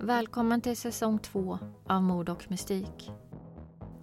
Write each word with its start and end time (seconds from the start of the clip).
Välkommen 0.00 0.60
till 0.60 0.76
säsong 0.76 1.18
två 1.18 1.58
av 1.86 2.02
Mord 2.02 2.28
och 2.28 2.50
mystik. 2.50 3.10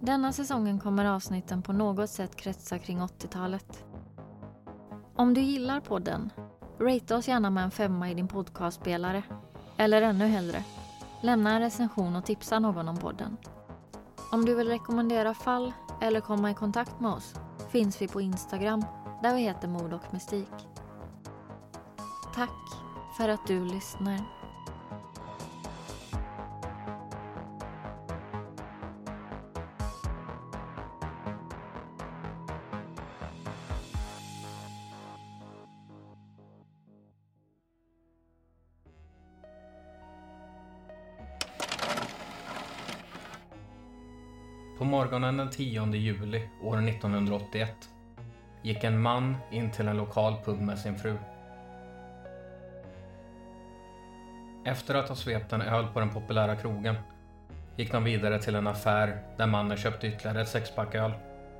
Denna 0.00 0.32
säsongen 0.32 0.80
kommer 0.80 1.04
avsnitten 1.04 1.62
på 1.62 1.72
något 1.72 2.10
sätt 2.10 2.36
kretsa 2.36 2.78
kring 2.78 3.00
80-talet. 3.00 3.84
Om 5.14 5.34
du 5.34 5.40
gillar 5.40 5.80
podden, 5.80 6.32
ratea 6.80 7.16
oss 7.16 7.28
gärna 7.28 7.50
med 7.50 7.64
en 7.64 7.70
femma 7.70 8.10
i 8.10 8.14
din 8.14 8.28
podcastspelare. 8.28 9.22
Eller 9.76 10.02
ännu 10.02 10.26
hellre, 10.26 10.64
lämna 11.22 11.50
en 11.54 11.60
recension 11.60 12.16
och 12.16 12.24
tipsa 12.24 12.58
någon 12.58 12.88
om 12.88 12.96
podden. 12.96 13.36
Om 14.32 14.44
du 14.44 14.54
vill 14.54 14.68
rekommendera 14.68 15.34
fall 15.34 15.72
eller 16.00 16.20
komma 16.20 16.50
i 16.50 16.54
kontakt 16.54 17.00
med 17.00 17.10
oss 17.10 17.34
finns 17.70 18.02
vi 18.02 18.08
på 18.08 18.20
Instagram 18.20 18.84
där 19.22 19.34
vi 19.34 19.40
heter 19.40 19.68
Mord 19.68 19.92
och 19.92 20.12
mystik. 20.12 20.68
Tack 22.34 22.50
för 23.16 23.28
att 23.28 23.46
du 23.46 23.64
lyssnar. 23.64 24.35
10 45.56 45.94
juli 45.94 46.48
år 46.62 46.88
1981 46.88 47.68
gick 48.62 48.84
en 48.84 49.00
man 49.00 49.36
in 49.50 49.70
till 49.70 49.88
en 49.88 49.96
lokal 49.96 50.36
pub 50.44 50.60
med 50.60 50.78
sin 50.78 50.98
fru. 50.98 51.16
Efter 54.64 54.94
att 54.94 55.08
ha 55.08 55.16
svept 55.16 55.52
en 55.52 55.62
öl 55.62 55.86
på 55.86 56.00
den 56.00 56.10
populära 56.10 56.56
krogen 56.56 56.96
gick 57.76 57.92
de 57.92 58.04
vidare 58.04 58.42
till 58.42 58.54
en 58.54 58.66
affär 58.66 59.22
där 59.36 59.46
mannen 59.46 59.76
köpte 59.76 60.06
ytterligare 60.06 60.40
ett 60.40 60.48
sexpack 60.48 60.94
öl 60.94 61.12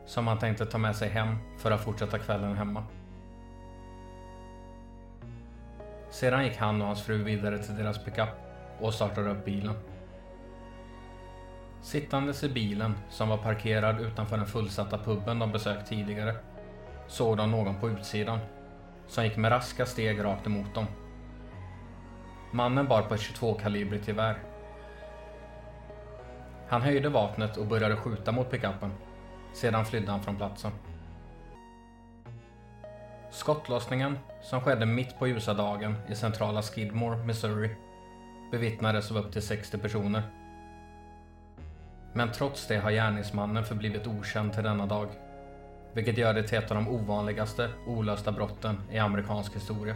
som 0.07 0.27
han 0.27 0.39
tänkte 0.39 0.67
ta 0.67 0.79
med 0.79 0.97
sig 0.97 1.09
hem 1.09 1.37
för 1.59 1.71
att 1.71 1.85
fortsätta 1.85 2.19
kvällen 2.19 2.57
hemma. 2.57 2.85
Sedan 6.11 6.45
gick 6.45 6.57
han 6.57 6.81
och 6.81 6.87
hans 6.87 7.03
fru 7.03 7.23
vidare 7.23 7.59
till 7.59 7.77
deras 7.77 8.05
pickup 8.05 8.29
och 8.81 8.95
startade 8.95 9.31
upp 9.31 9.45
bilen. 9.45 9.75
Sittandes 11.83 12.45
i 12.45 12.49
bilen, 12.49 12.95
som 13.11 13.29
var 13.29 13.37
parkerad 13.37 14.01
utanför 14.01 14.37
den 14.37 14.47
fullsatta 14.47 14.99
puben 14.99 15.39
de 15.39 15.53
besökt 15.53 15.89
tidigare, 15.89 16.35
såg 17.07 17.37
de 17.37 17.51
någon 17.51 17.81
på 17.81 17.91
utsidan, 17.91 18.39
som 19.07 19.25
gick 19.25 19.37
med 19.37 19.53
raska 19.53 19.87
steg 19.87 20.25
rakt 20.25 20.47
emot 20.47 20.75
dem. 20.75 20.87
Mannen 22.53 22.89
bar 22.89 23.03
på 23.03 23.15
ett 23.15 23.21
22-kalibrigt 23.21 24.09
gevär. 24.09 24.39
Han 26.69 26.83
höjde 26.83 27.09
vapnet 27.09 27.57
och 27.57 27.67
började 27.67 27.97
skjuta 27.97 28.33
mot 28.33 28.51
pickuppen. 28.51 28.93
Sedan 29.53 29.85
flydde 29.85 30.11
han 30.11 30.23
från 30.23 30.37
platsen. 30.37 30.73
Skottlossningen, 33.31 34.19
som 34.43 34.61
skedde 34.61 34.87
mitt 34.87 35.19
på 35.19 35.27
ljusa 35.27 35.55
dagen 35.55 35.95
i 36.09 36.15
centrala 36.15 36.63
Skidmore, 36.63 37.25
Missouri, 37.25 37.71
bevittnades 38.51 39.11
av 39.11 39.17
upp 39.17 39.33
till 39.33 39.43
60 39.43 39.79
personer. 39.79 40.23
Men 42.17 42.33
trots 42.33 42.67
det 42.67 42.77
har 42.77 42.91
gärningsmannen 42.91 43.65
förblivit 43.65 44.07
okänd 44.07 44.53
till 44.53 44.63
denna 44.63 44.87
dag. 44.87 45.09
Vilket 45.93 46.19
gör 46.19 46.35
det 46.35 46.43
till 46.43 46.59
ett 46.59 46.71
av 46.71 46.77
de 46.77 46.89
ovanligaste 46.89 47.71
olösta 47.87 48.33
brotten 48.33 48.81
i 48.91 48.99
amerikansk 48.99 49.57
historia. 49.57 49.95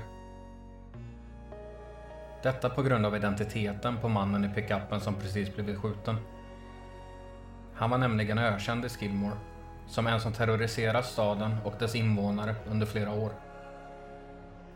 Detta 2.43 2.69
på 2.69 2.83
grund 2.83 3.07
av 3.07 3.17
identiteten 3.17 3.97
på 3.97 4.09
mannen 4.09 4.45
i 4.45 4.49
pickuppen 4.49 5.01
som 5.01 5.15
precis 5.15 5.55
blivit 5.55 5.79
skjuten. 5.79 6.17
Han 7.75 7.91
var 7.91 7.99
nämligen 7.99 8.39
ökänd 8.39 8.85
i 8.85 8.89
Skidmore 8.89 9.37
som 9.87 10.07
en 10.07 10.21
som 10.21 10.33
terroriserat 10.33 11.07
staden 11.07 11.57
och 11.65 11.75
dess 11.79 11.95
invånare 11.95 12.55
under 12.71 12.87
flera 12.87 13.11
år. 13.11 13.31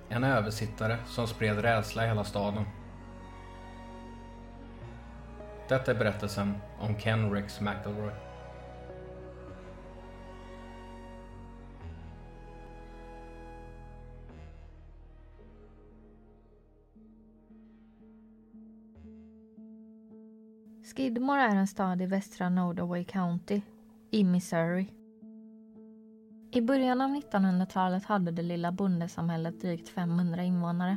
En 0.08 0.24
översittare 0.24 0.96
som 1.06 1.26
spred 1.26 1.58
rädsla 1.58 2.04
i 2.04 2.08
hela 2.08 2.24
staden. 2.24 2.64
Detta 5.68 5.90
är 5.90 5.94
berättelsen 5.94 6.54
om 6.80 6.98
Ken 6.98 7.32
Rex 7.32 7.60
McElroy. 7.60 8.12
Skidmore 20.96 21.40
är 21.40 21.56
en 21.56 21.66
stad 21.66 22.02
i 22.02 22.06
västra 22.06 22.48
Nodaway 22.48 23.04
County 23.04 23.60
i 24.10 24.24
Missouri. 24.24 24.92
I 26.50 26.60
början 26.60 27.00
av 27.00 27.10
1900-talet 27.10 28.04
hade 28.04 28.30
det 28.30 28.42
lilla 28.42 28.72
bondesamhället 28.72 29.60
drygt 29.60 29.88
500 29.88 30.42
invånare. 30.42 30.96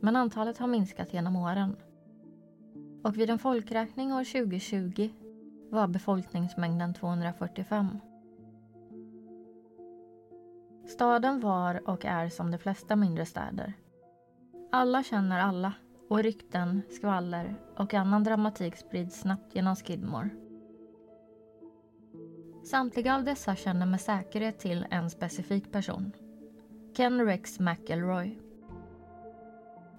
Men 0.00 0.16
antalet 0.16 0.58
har 0.58 0.66
minskat 0.66 1.14
genom 1.14 1.36
åren. 1.36 1.76
Och 3.08 3.16
vid 3.16 3.30
en 3.30 3.38
folkräkning 3.38 4.12
år 4.12 4.24
2020 4.24 5.10
var 5.70 5.88
befolkningsmängden 5.88 6.94
245. 6.94 7.98
Staden 10.86 11.40
var 11.40 11.88
och 11.88 12.04
är 12.04 12.28
som 12.28 12.50
de 12.50 12.58
flesta 12.58 12.96
mindre 12.96 13.26
städer. 13.26 13.72
Alla 14.72 15.02
känner 15.02 15.40
alla 15.40 15.72
och 16.08 16.22
rykten, 16.22 16.82
skvaller 16.90 17.54
och 17.76 17.94
annan 17.94 18.24
dramatik 18.24 18.76
sprids 18.76 19.20
snabbt 19.20 19.54
genom 19.54 19.76
Skidmore. 19.76 20.30
Samtliga 22.64 23.14
av 23.14 23.24
dessa 23.24 23.56
känner 23.56 23.86
med 23.86 24.00
säkerhet 24.00 24.58
till 24.58 24.86
en 24.90 25.10
specifik 25.10 25.72
person. 25.72 26.12
Ken 26.96 27.24
Rex 27.24 27.60
McElroy. 27.60 28.47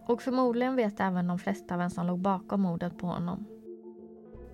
Och 0.10 0.22
förmodligen 0.22 0.76
vet 0.76 1.00
även 1.00 1.28
de 1.28 1.40
flesta 1.40 1.78
vem 1.78 1.90
som 1.90 2.08
låg 2.08 2.20
bakom 2.20 2.62
mordet 2.62 2.98
på 2.98 3.08
honom. 3.08 3.46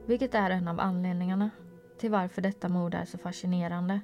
Vilket 0.05 0.35
är 0.35 0.49
en 0.49 0.67
av 0.67 0.79
anledningarna 0.79 1.49
till 1.99 2.11
varför 2.11 2.41
detta 2.41 2.69
mord 2.69 2.93
är 2.93 3.05
så 3.05 3.17
fascinerande 3.17 4.01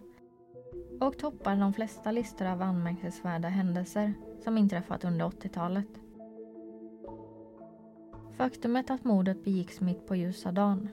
och 1.02 1.18
toppar 1.18 1.56
de 1.56 1.74
flesta 1.74 2.12
listor 2.12 2.46
av 2.46 2.62
anmärkningsvärda 2.62 3.48
händelser 3.48 4.14
som 4.44 4.58
inträffat 4.58 5.04
under 5.04 5.26
80-talet. 5.26 5.88
Faktumet 8.38 8.90
att 8.90 9.04
mordet 9.04 9.44
begicks 9.44 9.82
mitt 9.82 10.08
på 10.08 10.16
ljusa 10.16 10.52
dagen, 10.52 10.90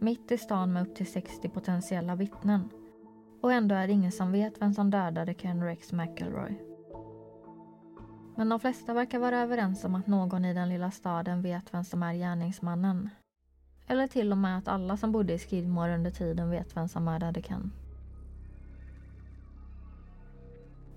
mitt 0.00 0.32
i 0.32 0.38
stan 0.38 0.72
med 0.72 0.82
upp 0.82 0.94
till 0.94 1.12
60 1.12 1.48
potentiella 1.48 2.14
vittnen 2.14 2.68
och 3.40 3.52
ändå 3.52 3.74
är 3.74 3.86
det 3.86 3.92
ingen 3.92 4.12
som 4.12 4.32
vet 4.32 4.62
vem 4.62 4.74
som 4.74 4.90
dödade 4.90 5.34
Ken 5.34 5.64
Rex 5.64 5.92
McElroy. 5.92 6.67
Men 8.38 8.48
de 8.48 8.60
flesta 8.60 8.94
verkar 8.94 9.18
vara 9.18 9.38
överens 9.38 9.84
om 9.84 9.94
att 9.94 10.06
någon 10.06 10.44
i 10.44 10.54
den 10.54 10.68
lilla 10.68 10.90
staden 10.90 11.42
vet 11.42 11.74
vem 11.74 11.84
som 11.84 12.02
är 12.02 12.14
gärningsmannen. 12.14 13.10
Eller 13.86 14.06
till 14.06 14.32
och 14.32 14.38
med 14.38 14.58
att 14.58 14.68
alla 14.68 14.96
som 14.96 15.12
bodde 15.12 15.34
i 15.34 15.38
Skidmore 15.38 15.94
under 15.94 16.10
tiden 16.10 16.50
vet 16.50 16.76
vem 16.76 16.88
som 16.88 17.04
mördade 17.04 17.42
Ken. 17.42 17.72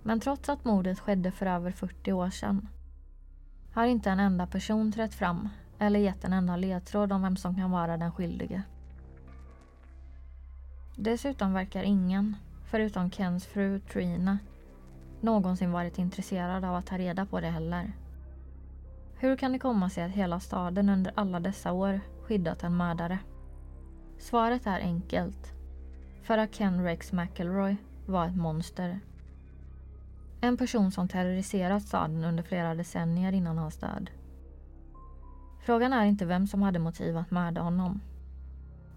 Men 0.04 0.20
trots 0.20 0.50
att 0.50 0.66
mordet 0.66 1.00
skedde 1.00 1.32
för 1.32 1.46
över 1.46 1.72
40 1.72 2.12
år 2.12 2.30
sedan 2.30 2.68
har 3.74 3.86
inte 3.86 4.10
en 4.10 4.20
enda 4.20 4.48
person 4.48 4.92
trätt 4.92 5.14
fram 5.14 5.50
eller 5.80 6.00
gett 6.00 6.24
en 6.24 6.34
enda 6.34 6.56
ledtråd 6.56 7.12
om 7.12 7.22
vem 7.22 7.38
som 7.38 7.56
kan 7.56 7.72
vara 7.72 7.98
den 7.98 8.12
skyldige. 8.12 8.64
Dessutom 10.96 11.54
verkar 11.54 11.84
ingen, 11.84 12.36
förutom 12.66 13.12
Kens 13.12 13.46
fru 13.46 13.80
Trina, 13.80 14.38
någonsin 15.24 15.72
varit 15.72 15.98
intresserad 15.98 16.66
av 16.66 16.76
att 16.76 16.86
ta 16.86 16.98
reda 16.98 17.26
på 17.26 17.40
det 17.40 17.48
heller. 17.48 17.94
Hur 19.16 19.36
kan 19.36 19.52
det 19.52 19.60
komma 19.60 19.90
sig 19.90 20.04
att 20.04 20.12
hela 20.12 20.40
staden 20.40 20.90
under 20.90 21.14
alla 21.16 21.40
dessa 21.40 21.72
år 21.72 22.00
skyddat 22.24 22.64
en 22.64 22.78
mördare? 22.78 23.20
Svaret 24.20 24.68
är 24.68 24.80
enkelt. 24.80 25.54
För 26.24 26.38
att 26.38 26.54
Ken 26.54 26.84
Rex 26.84 27.12
McElroy 27.12 27.76
var 28.06 28.28
ett 28.28 28.36
monster. 28.36 29.00
En 30.42 30.58
person 30.58 30.92
som 30.92 31.08
terroriserat 31.08 31.84
staden 31.84 32.24
under 32.24 32.44
flera 32.44 32.76
decennier 32.76 33.32
innan 33.32 33.58
hans 33.58 33.78
död. 33.78 34.10
Frågan 35.66 35.94
är 35.94 36.06
inte 36.06 36.26
vem 36.26 36.48
som 36.48 36.62
hade 36.62 36.80
motiv 36.80 37.18
att 37.18 37.32
mörda 37.32 37.62
honom. 37.62 38.02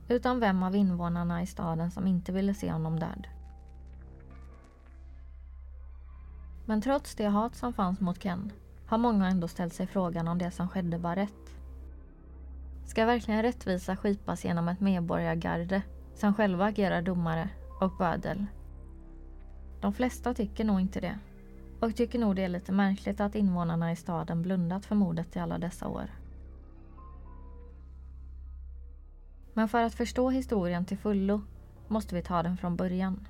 Utan 0.08 0.40
vem 0.40 0.62
av 0.62 0.76
invånarna 0.76 1.42
i 1.42 1.46
staden 1.46 1.90
som 1.90 2.06
inte 2.06 2.32
ville 2.32 2.54
se 2.54 2.72
honom 2.72 2.98
död. 2.98 3.26
Men 6.64 6.80
trots 6.80 7.14
det 7.14 7.26
hat 7.26 7.56
som 7.56 7.72
fanns 7.72 8.00
mot 8.00 8.22
Ken 8.22 8.52
har 8.86 8.98
många 8.98 9.28
ändå 9.28 9.48
ställt 9.48 9.74
sig 9.74 9.86
frågan 9.86 10.28
om 10.28 10.38
det 10.38 10.50
som 10.50 10.68
skedde 10.68 10.98
var 10.98 11.16
rätt. 11.16 11.54
Ska 12.84 13.06
verkligen 13.06 13.42
rättvisa 13.42 13.96
skipas 13.96 14.44
genom 14.44 14.68
ett 14.68 14.80
medborgargarde 14.80 15.82
som 16.14 16.34
själva 16.34 16.64
agerar 16.64 17.02
domare 17.02 17.48
och 17.80 17.96
bödel? 17.98 18.46
De 19.80 19.92
flesta 19.92 20.34
tycker 20.34 20.64
nog 20.64 20.80
inte 20.80 21.00
det 21.00 21.18
och 21.80 21.96
tycker 21.96 22.18
nog 22.18 22.36
det 22.36 22.44
är 22.44 22.48
lite 22.48 22.72
märkligt 22.72 23.20
att 23.20 23.34
invånarna 23.34 23.92
i 23.92 23.96
staden 23.96 24.42
blundat 24.42 24.86
för 24.86 24.94
mordet 24.94 25.36
i 25.36 25.38
alla 25.38 25.58
dessa 25.58 25.88
år. 25.88 26.10
Men 29.52 29.68
för 29.68 29.82
att 29.82 29.94
förstå 29.94 30.30
historien 30.30 30.84
till 30.84 30.98
fullo 30.98 31.42
måste 31.88 32.14
vi 32.14 32.22
ta 32.22 32.42
den 32.42 32.56
från 32.56 32.76
början. 32.76 33.28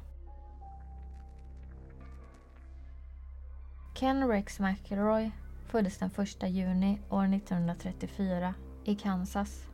Ken 3.94 4.29
Rex 4.29 4.61
McElroy 4.61 5.31
föddes 5.67 5.99
den 5.99 6.11
1 6.19 6.43
juni 6.50 7.00
år 7.11 7.35
1934 7.35 8.55
i 8.85 8.94
Kansas. 8.94 9.67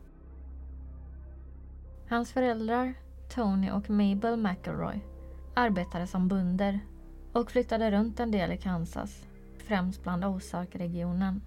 Hans 2.09 2.31
föräldrar, 2.31 2.93
Tony 3.29 3.71
och 3.71 3.89
Mabel 3.89 4.37
McElroy, 4.37 4.99
arbetade 5.53 6.07
som 6.07 6.27
bunder 6.27 6.79
och 7.33 7.51
flyttade 7.51 7.91
runt 7.91 8.19
en 8.19 8.31
del 8.31 8.51
i 8.51 8.57
Kansas, 8.57 9.27
främst 9.57 10.03
bland 10.03 10.25
Ozark-regionen. 10.25 11.41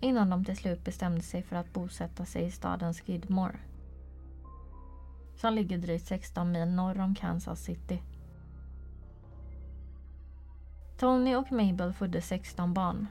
Innan 0.00 0.30
de 0.30 0.44
till 0.44 0.56
slut 0.56 0.84
bestämde 0.84 1.22
sig 1.22 1.42
för 1.42 1.56
att 1.56 1.72
bosätta 1.72 2.24
sig 2.24 2.44
i 2.44 2.50
staden 2.50 2.94
Skidmore. 2.94 3.58
Som 5.36 5.54
ligger 5.54 5.78
drygt 5.78 6.06
16 6.06 6.52
mil 6.52 6.68
norr 6.68 7.00
om 7.00 7.14
Kansas 7.14 7.60
City. 7.60 8.02
Tony 10.98 11.36
och 11.36 11.52
Mabel 11.52 11.92
födde 11.92 12.20
16 12.20 12.74
barn. 12.74 13.06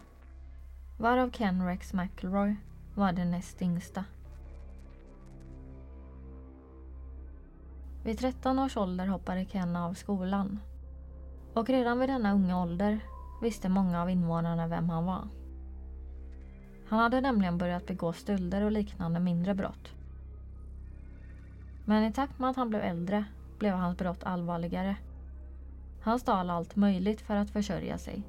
Varav 0.98 1.30
Ken 1.32 1.66
Rex 1.66 1.94
McElroy 1.94 2.56
var 2.96 3.12
den 3.12 3.32
näst 3.32 3.62
yngsta. 3.62 4.06
Vid 8.04 8.20
13 8.20 8.60
års 8.60 8.78
ålder 8.78 9.08
hoppade 9.08 9.46
Ken 9.46 9.76
av 9.76 9.94
skolan. 9.94 10.60
Och 11.54 11.70
redan 11.70 12.00
vid 12.00 12.10
denna 12.10 12.34
unga 12.34 12.62
ålder 12.62 13.00
visste 13.42 13.70
många 13.70 14.02
av 14.02 14.10
invånarna 14.10 14.68
vem 14.68 14.90
han 14.90 15.06
var. 15.06 15.28
Han 16.88 17.00
hade 17.00 17.22
nämligen 17.22 17.58
börjat 17.58 17.88
begå 17.88 18.14
stölder 18.14 18.62
och 18.62 18.72
liknande 18.72 19.20
mindre 19.20 19.54
brott. 19.54 19.94
Men 21.86 22.04
i 22.04 22.14
takt 22.14 22.40
med 22.40 22.50
att 22.50 22.56
han 22.56 22.70
blev 22.70 22.82
äldre 22.82 23.26
blev 23.60 23.74
hans 23.74 23.98
brott 23.98 24.24
allvarligare. 24.24 24.96
Han 26.06 26.20
stal 26.20 26.50
allt 26.50 26.76
möjligt 26.76 27.22
för 27.22 27.36
att 27.36 27.50
försörja 27.50 27.98
sig. 27.98 28.24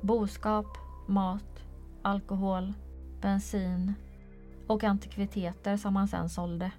Boskap, 0.00 0.66
mat, 1.06 1.64
alkohol, 2.02 2.72
bensin 3.20 3.94
och 4.66 4.84
antikviteter 4.84 5.76
som 5.76 5.96
han 5.96 6.08
sen 6.08 6.28
sålde. 6.28 6.70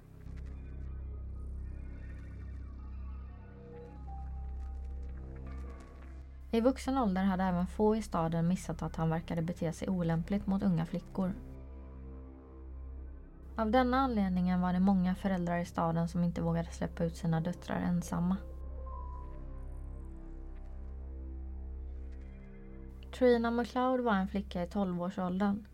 I 6.50 6.60
vuxen 6.60 6.98
ålder 6.98 7.24
hade 7.24 7.44
även 7.44 7.66
få 7.66 7.96
i 7.96 8.02
staden 8.02 8.48
missat 8.48 8.82
att 8.82 8.96
han 8.96 9.10
verkade 9.10 9.42
bete 9.42 9.72
sig 9.72 9.88
olämpligt 9.88 10.46
mot 10.46 10.62
unga 10.62 10.86
flickor. 10.86 11.32
Av 13.56 13.70
denna 13.70 13.96
anledningen 13.96 14.60
var 14.60 14.72
det 14.72 14.80
många 14.80 15.14
föräldrar 15.14 15.58
i 15.58 15.64
staden 15.64 16.08
som 16.08 16.24
inte 16.24 16.42
vågade 16.42 16.70
släppa 16.70 17.04
ut 17.04 17.16
sina 17.16 17.40
döttrar 17.40 17.80
ensamma. 17.80 18.36
Trina 23.20 23.50
McLeod 23.50 24.00
var 24.00 24.14
en 24.14 24.28
flicka 24.28 24.62
i 24.62 24.66
12-årsåldern 24.66 25.66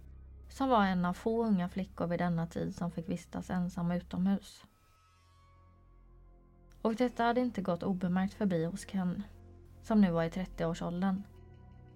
som 0.48 0.68
var 0.68 0.84
en 0.84 1.04
av 1.04 1.12
få 1.12 1.44
unga 1.44 1.68
flickor 1.68 2.06
vid 2.06 2.18
denna 2.18 2.46
tid 2.46 2.74
som 2.74 2.90
fick 2.90 3.08
vistas 3.08 3.50
ensam 3.50 3.92
utomhus. 3.92 4.64
Och 6.82 6.94
detta 6.94 7.24
hade 7.24 7.40
inte 7.40 7.62
gått 7.62 7.82
obemärkt 7.82 8.34
förbi 8.34 8.64
hos 8.64 8.86
Ken 8.86 9.22
som 9.82 10.00
nu 10.00 10.10
var 10.10 10.24
i 10.24 10.28
30-årsåldern 10.28 11.22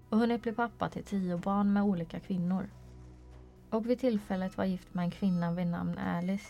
och 0.09 0.17
hunnit 0.17 0.41
bli 0.41 0.51
pappa 0.51 0.89
till 0.89 1.03
tio 1.03 1.37
barn 1.37 1.73
med 1.73 1.83
olika 1.83 2.19
kvinnor. 2.19 2.69
Och 3.69 3.89
vid 3.89 3.99
tillfället 3.99 4.57
var 4.57 4.65
gift 4.65 4.93
med 4.93 5.05
en 5.05 5.11
kvinna 5.11 5.51
vid 5.51 5.67
namn 5.67 5.97
Alice. 5.97 6.49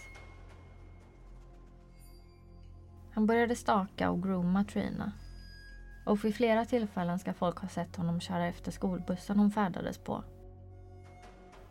Han 3.12 3.26
började 3.26 3.56
staka 3.56 4.10
och 4.10 4.24
grooma 4.24 4.64
Trina. 4.64 5.12
Och 6.06 6.26
vid 6.26 6.36
flera 6.36 6.66
tillfällen 6.66 7.20
ska 7.20 7.34
folk 7.34 7.58
ha 7.58 7.68
sett 7.68 7.96
honom 7.96 8.20
köra 8.20 8.48
efter 8.48 8.72
skolbussen 8.72 9.40
hon 9.40 9.52
färdades 9.52 9.98
på. 9.98 10.24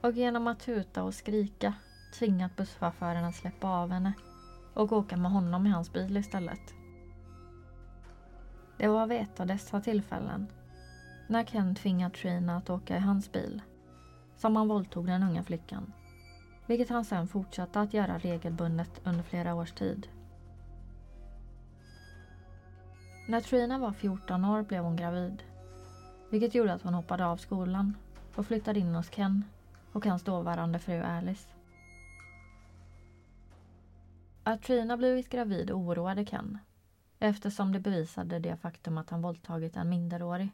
Och 0.01 0.13
genom 0.13 0.47
att 0.47 0.61
tuta 0.61 1.03
och 1.03 1.15
skrika 1.15 1.75
tvingat 2.19 2.57
busschauffören 2.57 3.25
att 3.25 3.35
släppa 3.35 3.69
av 3.69 3.91
henne 3.91 4.13
och 4.75 4.93
åka 4.93 5.17
med 5.17 5.31
honom 5.31 5.67
i 5.67 5.71
hans 5.71 5.93
bil 5.93 6.17
istället. 6.17 6.75
Det 8.79 8.89
var 8.89 9.07
vid 9.07 9.21
ett 9.21 9.41
av 9.41 9.47
dessa 9.47 9.81
tillfällen, 9.81 10.47
när 11.27 11.45
Ken 11.45 11.75
tvingat 11.75 12.15
Trina 12.15 12.57
att 12.57 12.71
åka 12.71 12.97
i 12.97 13.01
hans 13.01 13.33
bil, 13.33 13.63
som 14.37 14.57
han 14.57 14.69
våldtog 14.69 15.07
den 15.07 15.23
unga 15.23 15.43
flickan. 15.43 15.93
Vilket 16.67 16.89
han 16.89 17.05
sen 17.05 17.29
fortsatte 17.29 17.81
att 17.81 17.95
göra 17.95 18.19
regelbundet 18.19 19.01
under 19.05 19.23
flera 19.23 19.55
års 19.55 19.73
tid. 19.73 20.09
När 23.31 23.41
Trina 23.41 23.79
var 23.79 23.93
14 23.93 24.45
år 24.45 24.63
blev 24.63 24.83
hon 24.83 24.97
gravid. 24.97 25.43
Vilket 26.31 26.55
gjorde 26.55 26.73
att 26.73 26.83
hon 26.83 26.95
hoppade 26.95 27.27
av 27.27 27.37
skolan 27.37 27.97
och 28.35 28.47
flyttade 28.47 28.81
in 28.81 28.95
hos 28.95 29.11
Ken 29.11 29.45
och 29.93 30.07
hans 30.07 30.23
dåvarande 30.23 30.79
fru 30.79 31.03
Alice. 31.03 31.49
Att 34.43 34.63
Trina 34.63 34.97
blivit 34.97 35.29
gravid 35.29 35.71
oroade 35.71 36.27
Ken 36.27 36.59
eftersom 37.19 37.73
det 37.73 37.81
bevisade 37.81 38.39
det 38.39 38.57
faktum 38.57 38.99
att 38.99 39.11
han 39.11 39.23
våldtagit 39.23 39.77
en 39.77 39.89
minderårig. 39.89 40.51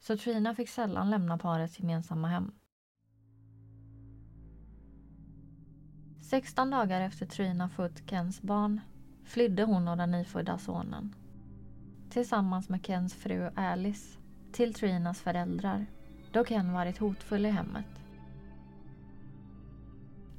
Så 0.00 0.16
Trina 0.16 0.54
fick 0.54 0.68
sällan 0.68 1.10
lämna 1.10 1.38
parets 1.38 1.80
gemensamma 1.80 2.28
hem. 2.28 2.52
16 6.22 6.70
dagar 6.70 7.00
efter 7.00 7.26
Trina 7.26 7.68
fött 7.68 8.10
Kens 8.10 8.42
barn 8.42 8.80
flydde 9.24 9.62
hon 9.64 9.88
och 9.88 9.96
den 9.96 10.10
nyfödda 10.10 10.58
sonen. 10.58 11.14
Tillsammans 12.10 12.68
med 12.68 12.86
Kens 12.86 13.14
fru 13.14 13.50
Alice 13.54 14.18
till 14.52 14.74
Trinas 14.74 15.20
föräldrar 15.20 15.86
då 16.32 16.44
Ken 16.44 16.72
varit 16.72 16.98
hotfull 16.98 17.46
i 17.46 17.50
hemmet. 17.50 17.86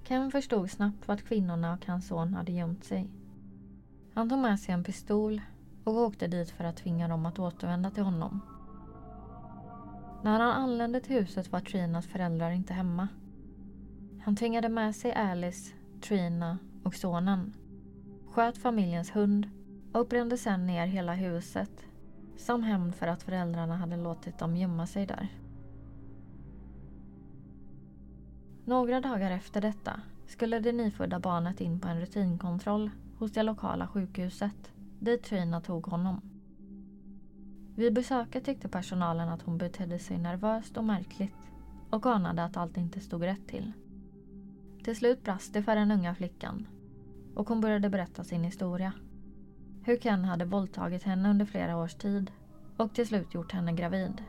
Ken 0.04 0.32
förstod 0.32 0.72
snabbt 0.72 1.08
vart 1.08 1.24
kvinnorna 1.24 1.74
och 1.74 1.86
hans 1.86 2.08
son 2.08 2.34
hade 2.34 2.52
gömt 2.52 2.84
sig 2.84 3.10
han 4.18 4.30
tog 4.30 4.40
med 4.40 4.60
sig 4.60 4.74
en 4.74 4.84
pistol 4.84 5.42
och 5.84 5.94
åkte 5.94 6.28
dit 6.28 6.50
för 6.50 6.64
att 6.64 6.78
tvinga 6.78 7.08
dem 7.08 7.26
att 7.26 7.40
återvända 7.40 7.92
till 7.92 8.04
honom. 8.04 8.42
När 10.24 10.40
han 10.40 10.64
anlände 10.64 11.00
till 11.00 11.16
huset 11.16 11.52
var 11.52 11.60
Trinas 11.60 12.08
föräldrar 12.08 12.52
inte 12.52 12.74
hemma. 12.74 13.08
Han 14.24 14.36
tvingade 14.36 14.70
med 14.70 14.96
sig 14.96 15.14
Alice, 15.14 15.74
Trina 16.02 16.58
och 16.84 16.96
sonen, 16.96 17.54
sköt 18.32 18.58
familjens 18.58 19.16
hund 19.16 19.50
och 19.94 20.08
brände 20.08 20.38
sedan 20.38 20.66
ner 20.66 20.88
hela 20.88 21.14
huset 21.14 21.86
som 22.38 22.64
hämnd 22.64 22.96
för 22.96 23.08
att 23.08 23.24
föräldrarna 23.24 23.76
hade 23.78 23.98
låtit 23.98 24.38
dem 24.38 24.58
gömma 24.58 24.88
sig 24.88 25.06
där. 25.06 25.28
Några 28.66 29.02
dagar 29.02 29.32
efter 29.32 29.62
detta 29.62 30.02
skulle 30.28 30.60
det 30.60 30.72
nyfödda 30.72 31.20
barnet 31.20 31.62
in 31.62 31.80
på 31.80 31.88
en 31.88 32.00
rutinkontroll 32.00 32.90
hos 33.18 33.32
det 33.32 33.44
lokala 33.44 33.88
sjukhuset 33.88 34.72
dit 35.00 35.24
Trina 35.24 35.62
tog 35.62 35.86
honom. 35.86 36.22
Vid 37.76 37.94
besöket 37.94 38.46
tyckte 38.46 38.68
personalen 38.68 39.30
att 39.30 39.42
hon 39.42 39.58
betedde 39.58 40.00
sig 40.00 40.18
nervöst 40.18 40.78
och 40.78 40.84
märkligt 40.84 41.52
och 41.90 42.06
anade 42.06 42.44
att 42.44 42.58
allt 42.58 42.78
inte 42.78 43.00
stod 43.00 43.24
rätt 43.24 43.48
till. 43.48 43.72
Till 44.84 44.96
slut 44.96 45.24
brast 45.24 45.54
det 45.54 45.64
för 45.64 45.76
den 45.76 45.92
unga 45.92 46.16
flickan 46.16 46.68
och 47.36 47.50
hon 47.50 47.62
började 47.62 47.90
berätta 47.90 48.24
sin 48.24 48.44
historia. 48.44 48.94
Hur 49.88 49.98
Ken 49.98 50.26
hade 50.26 50.46
våldtagit 50.46 51.04
henne 51.04 51.30
under 51.30 51.46
flera 51.46 51.78
års 51.78 51.96
tid 51.96 52.32
och 52.78 52.94
till 52.94 53.08
slut 53.08 53.34
gjort 53.34 53.52
henne 53.52 53.74
gravid. 53.74 54.24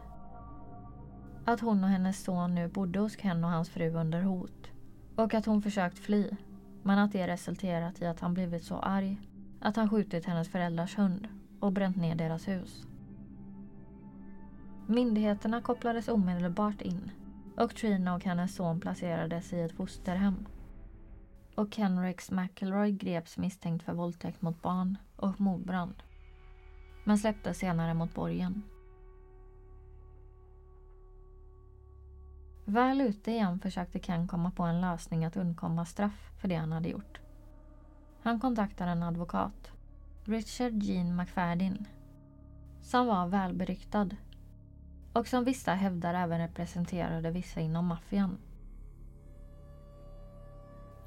Att 1.44 1.60
hon 1.60 1.84
och 1.84 1.90
hennes 1.90 2.24
son 2.24 2.54
nu 2.54 2.68
bodde 2.68 2.98
hos 2.98 3.16
Ken 3.16 3.44
och 3.44 3.50
hans 3.50 3.70
fru 3.70 3.94
under 3.94 4.22
hot 4.22 4.70
och 5.16 5.34
att 5.34 5.46
hon 5.46 5.62
försökt 5.62 5.98
fly 5.98 6.30
men 6.82 6.98
att 6.98 7.12
det 7.12 7.26
resulterat 7.26 8.02
i 8.02 8.06
att 8.06 8.20
han 8.20 8.34
blivit 8.34 8.64
så 8.64 8.76
arg 8.76 9.20
att 9.60 9.76
han 9.76 9.90
skjutit 9.90 10.24
hennes 10.24 10.48
föräldrars 10.48 10.98
hund 10.98 11.28
och 11.60 11.72
bränt 11.72 11.96
ner 11.96 12.14
deras 12.14 12.48
hus. 12.48 12.86
Myndigheterna 14.86 15.60
kopplades 15.60 16.08
omedelbart 16.08 16.82
in 16.82 17.10
och 17.56 17.74
Trina 17.74 18.14
och 18.14 18.24
hennes 18.24 18.54
son 18.54 18.80
placerades 18.80 19.52
i 19.52 19.60
ett 19.60 19.76
fosterhem. 19.76 20.46
Och 21.58 21.74
Kenrix 21.74 22.30
McElroy 22.30 22.92
greps 22.92 23.38
misstänkt 23.38 23.84
för 23.84 23.92
våldtäkt 23.92 24.42
mot 24.42 24.62
barn 24.62 24.98
och 25.16 25.40
mordbrand. 25.40 26.02
Men 27.04 27.18
släpptes 27.18 27.58
senare 27.58 27.94
mot 27.94 28.14
borgen. 28.14 28.62
Väl 32.64 33.00
ute 33.00 33.30
igen 33.30 33.60
försökte 33.60 33.98
Ken 33.98 34.28
komma 34.28 34.50
på 34.50 34.62
en 34.62 34.80
lösning 34.80 35.24
att 35.24 35.36
undkomma 35.36 35.84
straff 35.84 36.30
för 36.40 36.48
det 36.48 36.54
han 36.54 36.72
hade 36.72 36.88
gjort. 36.88 37.20
Han 38.22 38.40
kontaktade 38.40 38.90
en 38.90 39.02
advokat, 39.02 39.72
Richard 40.24 40.82
Jean 40.82 41.16
McFadden, 41.16 41.86
som 42.80 43.06
var 43.06 43.26
välberyktad 43.26 44.08
och 45.12 45.26
som 45.26 45.44
vissa 45.44 45.74
hävdar 45.74 46.14
även 46.14 46.38
representerade 46.38 47.30
vissa 47.30 47.60
inom 47.60 47.86
maffian. 47.86 48.38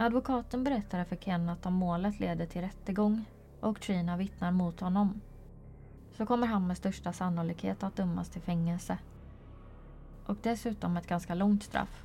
Advokaten 0.01 0.63
berättade 0.63 1.05
för 1.05 1.15
Ken 1.15 1.49
att 1.49 1.65
om 1.65 1.73
målet 1.73 2.19
leder 2.19 2.45
till 2.45 2.61
rättegång 2.61 3.25
och 3.59 3.81
Trina 3.81 4.17
vittnar 4.17 4.51
mot 4.51 4.79
honom 4.79 5.21
så 6.11 6.25
kommer 6.25 6.47
han 6.47 6.67
med 6.67 6.77
största 6.77 7.13
sannolikhet 7.13 7.83
att 7.83 7.95
dömas 7.95 8.29
till 8.29 8.41
fängelse. 8.41 8.97
Och 10.25 10.37
dessutom 10.41 10.97
ett 10.97 11.07
ganska 11.07 11.35
långt 11.35 11.63
straff. 11.63 12.03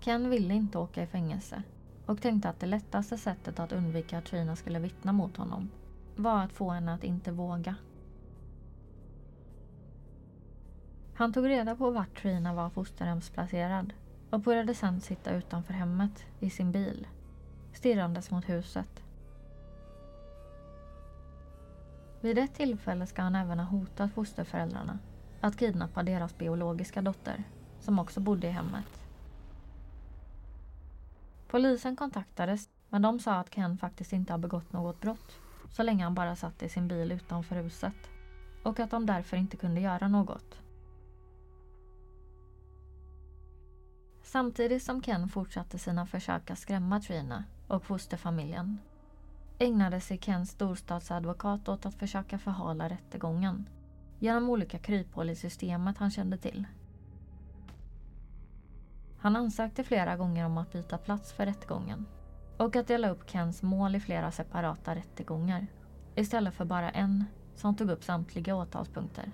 Ken 0.00 0.30
ville 0.30 0.54
inte 0.54 0.78
åka 0.78 1.02
i 1.02 1.06
fängelse 1.06 1.62
och 2.06 2.22
tänkte 2.22 2.48
att 2.48 2.60
det 2.60 2.66
lättaste 2.66 3.18
sättet 3.18 3.60
att 3.60 3.72
undvika 3.72 4.18
att 4.18 4.24
Trina 4.24 4.56
skulle 4.56 4.78
vittna 4.78 5.12
mot 5.12 5.36
honom 5.36 5.70
var 6.16 6.44
att 6.44 6.52
få 6.52 6.70
henne 6.70 6.94
att 6.94 7.04
inte 7.04 7.32
våga. 7.32 7.74
Han 11.14 11.32
tog 11.32 11.48
reda 11.48 11.76
på 11.76 11.90
vart 11.90 12.22
Trina 12.22 12.54
var 12.54 12.70
fosterhemsplacerad 12.70 13.92
och 14.30 14.40
började 14.40 14.74
sedan 14.74 15.00
sitta 15.00 15.34
utanför 15.34 15.72
hemmet 15.74 16.26
i 16.40 16.50
sin 16.50 16.72
bil, 16.72 17.06
stirrandes 17.72 18.30
mot 18.30 18.48
huset. 18.48 19.02
Vid 22.20 22.38
ett 22.38 22.54
tillfälle 22.54 23.06
ska 23.06 23.22
han 23.22 23.34
även 23.34 23.58
ha 23.58 23.66
hotat 23.66 24.12
fosterföräldrarna 24.12 24.98
att 25.40 25.58
kidnappa 25.58 26.02
deras 26.02 26.38
biologiska 26.38 27.02
dotter, 27.02 27.44
som 27.80 27.98
också 27.98 28.20
bodde 28.20 28.46
i 28.46 28.50
hemmet. 28.50 29.02
Polisen 31.48 31.96
kontaktades, 31.96 32.68
men 32.88 33.02
de 33.02 33.20
sa 33.20 33.34
att 33.34 33.50
Ken 33.50 33.78
faktiskt 33.78 34.12
inte 34.12 34.32
har 34.32 34.38
begått 34.38 34.72
något 34.72 35.00
brott 35.00 35.38
så 35.70 35.82
länge 35.82 36.04
han 36.04 36.14
bara 36.14 36.36
satt 36.36 36.62
i 36.62 36.68
sin 36.68 36.88
bil 36.88 37.12
utanför 37.12 37.56
huset 37.56 38.10
och 38.62 38.80
att 38.80 38.90
de 38.90 39.06
därför 39.06 39.36
inte 39.36 39.56
kunde 39.56 39.80
göra 39.80 40.08
något. 40.08 40.58
Samtidigt 44.30 44.82
som 44.82 45.02
Ken 45.02 45.28
fortsatte 45.28 45.78
sina 45.78 46.06
försök 46.06 46.50
att 46.50 46.58
skrämma 46.58 47.00
Trina 47.00 47.44
och 47.68 47.84
fosterfamiljen 47.84 48.78
ägnade 49.58 50.00
sig 50.00 50.18
Kens 50.18 50.50
storstadsadvokat 50.50 51.68
åt 51.68 51.86
att 51.86 51.94
försöka 51.94 52.38
förhala 52.38 52.88
rättegången 52.88 53.68
genom 54.18 54.50
olika 54.50 54.78
kryphål 54.78 55.30
i 55.30 55.36
systemet 55.36 55.98
han 55.98 56.10
kände 56.10 56.36
till. 56.36 56.66
Han 59.18 59.36
ansökte 59.36 59.84
flera 59.84 60.16
gånger 60.16 60.46
om 60.46 60.58
att 60.58 60.72
byta 60.72 60.98
plats 60.98 61.32
för 61.32 61.46
rättegången 61.46 62.06
och 62.56 62.76
att 62.76 62.86
dela 62.86 63.10
upp 63.10 63.30
Kens 63.30 63.62
mål 63.62 63.96
i 63.96 64.00
flera 64.00 64.32
separata 64.32 64.94
rättegångar 64.94 65.66
istället 66.14 66.54
för 66.54 66.64
bara 66.64 66.90
en 66.90 67.24
som 67.54 67.76
tog 67.76 67.90
upp 67.90 68.04
samtliga 68.04 68.56
åtalspunkter. 68.56 69.32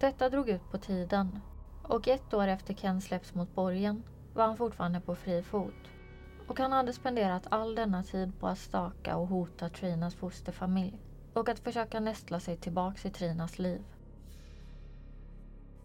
Detta 0.00 0.28
drog 0.28 0.48
ut 0.48 0.70
på 0.70 0.78
tiden 0.78 1.40
och 1.82 2.08
ett 2.08 2.34
år 2.34 2.46
efter 2.46 2.74
Ken 2.74 3.00
släpps 3.00 3.34
mot 3.34 3.54
borgen 3.54 4.02
var 4.34 4.46
han 4.46 4.56
fortfarande 4.56 5.00
på 5.00 5.14
fri 5.14 5.42
fot. 5.42 5.90
Och 6.46 6.58
han 6.58 6.72
hade 6.72 6.92
spenderat 6.92 7.46
all 7.48 7.74
denna 7.74 8.02
tid 8.02 8.38
på 8.40 8.48
att 8.48 8.58
staka 8.58 9.16
och 9.16 9.26
hota 9.26 9.68
Trinas 9.68 10.14
fosterfamilj 10.14 10.98
och 11.34 11.48
att 11.48 11.58
försöka 11.58 12.00
nästla 12.00 12.40
sig 12.40 12.56
tillbaks 12.56 13.06
i 13.06 13.10
Trinas 13.10 13.58
liv. 13.58 13.84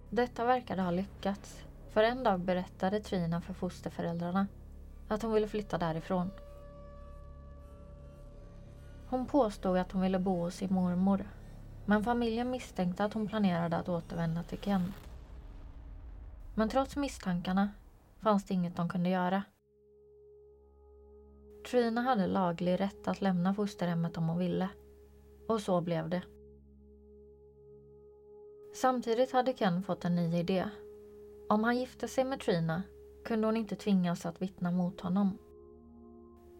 Detta 0.09 0.45
verkade 0.45 0.81
ha 0.81 0.91
lyckats, 0.91 1.63
för 1.89 2.03
en 2.03 2.23
dag 2.23 2.39
berättade 2.39 2.99
Trina 2.99 3.41
för 3.41 3.53
fosterföräldrarna 3.53 4.47
att 5.07 5.21
hon 5.21 5.33
ville 5.33 5.47
flytta 5.47 5.77
därifrån. 5.77 6.31
Hon 9.07 9.25
påstod 9.25 9.77
att 9.77 9.91
hon 9.91 10.01
ville 10.01 10.19
bo 10.19 10.39
hos 10.39 10.55
sin 10.55 10.73
mormor, 10.73 11.25
men 11.85 12.03
familjen 12.03 12.51
misstänkte 12.51 13.05
att 13.05 13.13
hon 13.13 13.27
planerade 13.27 13.77
att 13.77 13.89
återvända 13.89 14.43
till 14.43 14.57
Ken. 14.57 14.93
Men 16.55 16.69
trots 16.69 16.95
misstankarna 16.95 17.69
fanns 18.21 18.45
det 18.45 18.53
inget 18.53 18.75
de 18.75 18.89
kunde 18.89 19.09
göra. 19.09 19.43
Trina 21.69 22.01
hade 22.01 22.27
laglig 22.27 22.79
rätt 22.79 23.07
att 23.07 23.21
lämna 23.21 23.53
fosterhemmet 23.53 24.17
om 24.17 24.27
hon 24.29 24.37
ville. 24.37 24.69
Och 25.47 25.61
så 25.61 25.81
blev 25.81 26.09
det. 26.09 26.21
Samtidigt 28.75 29.31
hade 29.31 29.53
Ken 29.53 29.83
fått 29.83 30.05
en 30.05 30.15
ny 30.15 30.37
idé. 30.37 30.69
Om 31.49 31.63
han 31.63 31.77
gifte 31.77 32.07
sig 32.07 32.23
med 32.23 32.39
Trina 32.39 32.83
kunde 33.25 33.47
hon 33.47 33.57
inte 33.57 33.75
tvingas 33.75 34.25
att 34.25 34.41
vittna 34.41 34.71
mot 34.71 35.01
honom. 35.01 35.37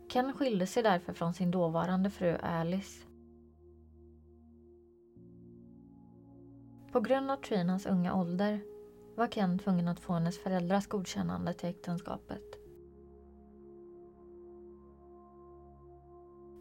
Ken 0.10 0.34
skilde 0.34 0.68
sig 0.68 0.84
därför 0.84 1.14
från 1.14 1.34
sin 1.34 1.52
dåvarande 1.52 2.10
fru 2.10 2.38
Alice. 2.42 3.15
På 6.96 7.02
grund 7.02 7.32
av 7.32 7.38
Trinas 7.38 7.86
unga 7.86 8.16
ålder 8.16 8.62
var 9.16 9.28
Ken 9.28 9.60
tvungen 9.60 9.88
att 9.88 10.00
få 10.00 10.14
hennes 10.14 10.40
föräldrars 10.40 10.88
godkännande 10.88 11.54
till 11.54 11.70
äktenskapet. 11.70 12.42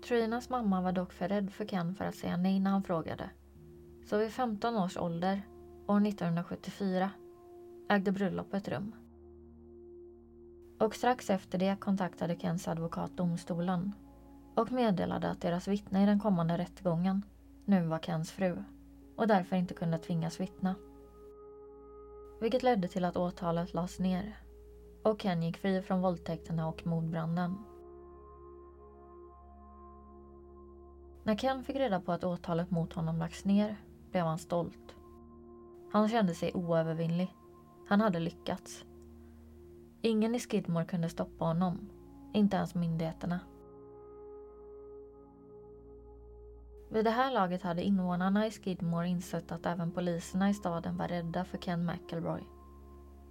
Trinas 0.08 0.50
mamma 0.50 0.80
var 0.80 0.92
dock 0.92 1.12
för 1.12 1.28
rädd 1.28 1.52
för 1.52 1.64
Ken 1.64 1.94
för 1.94 2.04
att 2.04 2.14
säga 2.14 2.36
nej 2.36 2.60
när 2.60 2.70
han 2.70 2.82
frågade. 2.82 3.30
Så 4.06 4.18
vid 4.18 4.32
15 4.32 4.76
års 4.76 4.96
ålder, 4.96 5.42
år 5.86 6.06
1974, 6.06 7.10
ägde 7.88 8.12
bröllopet 8.12 8.68
rum. 8.68 8.94
Och 10.80 10.94
strax 10.94 11.30
efter 11.30 11.58
det 11.58 11.76
kontaktade 11.80 12.36
Kens 12.36 12.68
advokat 12.68 13.16
domstolen 13.16 13.92
och 14.54 14.72
meddelade 14.72 15.30
att 15.30 15.40
deras 15.40 15.68
vittne 15.68 16.02
i 16.02 16.06
den 16.06 16.20
kommande 16.20 16.58
rättegången 16.58 17.22
nu 17.64 17.86
var 17.86 17.98
Kens 17.98 18.32
fru 18.32 18.64
och 19.16 19.26
därför 19.26 19.56
inte 19.56 19.75
kunde 19.75 19.99
tvingas 19.99 20.40
vittna 20.40 20.75
vilket 22.40 22.62
ledde 22.62 22.88
till 22.88 23.04
att 23.04 23.16
åtalet 23.16 23.75
lades 23.75 23.99
ner 23.99 24.37
och 25.02 25.21
Ken 25.21 25.42
gick 25.42 25.56
fri 25.56 25.83
från 25.83 26.00
våldtäkterna 26.00 26.68
och 26.68 26.87
mordbranden. 26.87 27.59
När 31.23 31.37
Ken 31.37 31.64
fick 31.64 31.76
reda 31.76 32.00
på 32.00 32.12
att 32.12 32.25
åtalet 32.25 32.71
mot 32.71 32.92
honom 32.92 33.18
lagts 33.18 33.44
ner 33.44 33.76
blev 34.11 34.25
han 34.25 34.38
stolt. 34.38 34.97
Han 35.92 36.09
kände 36.09 36.35
sig 36.35 36.54
oövervinnlig. 36.54 37.35
Han 37.88 38.00
hade 38.00 38.18
lyckats. 38.18 38.85
Ingen 40.02 40.35
i 40.35 40.40
Skidmore 40.40 40.85
kunde 40.85 41.09
stoppa 41.09 41.44
honom, 41.44 41.90
inte 42.33 42.56
ens 42.56 42.75
myndigheterna. 42.75 43.40
Vid 46.94 47.04
det 47.04 47.10
här 47.10 47.30
laget 47.30 47.62
hade 47.62 47.82
invånarna 47.82 48.46
i 48.46 48.50
Skidmore 48.50 49.08
insett 49.08 49.52
att 49.52 49.66
även 49.66 49.90
poliserna 49.90 50.50
i 50.50 50.54
staden 50.54 50.96
var 50.96 51.08
rädda 51.08 51.44
för 51.44 51.58
Ken 51.58 51.86
McElroy. 51.86 52.42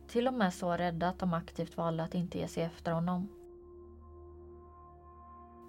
Till 0.08 0.28
och 0.28 0.34
med 0.34 0.54
så 0.54 0.72
rädda 0.72 1.10
att 1.10 1.20
de 1.20 1.34
aktivt 1.34 1.78
valde 1.78 2.04
att 2.04 2.16
inte 2.16 2.38
ge 2.38 2.48
sig 2.48 2.64
efter 2.64 2.92
honom. 2.92 3.28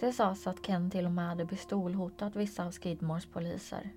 Det 0.01 0.13
sades 0.13 0.47
att 0.47 0.67
Ken 0.67 0.91
till 0.91 1.05
och 1.05 1.13
med 1.13 1.29
hade 1.29 1.47
pistolhotat 1.47 2.37
vissa 2.37 2.65
av 2.65 2.73
Skidmores 2.73 3.27
poliser. 3.27 3.91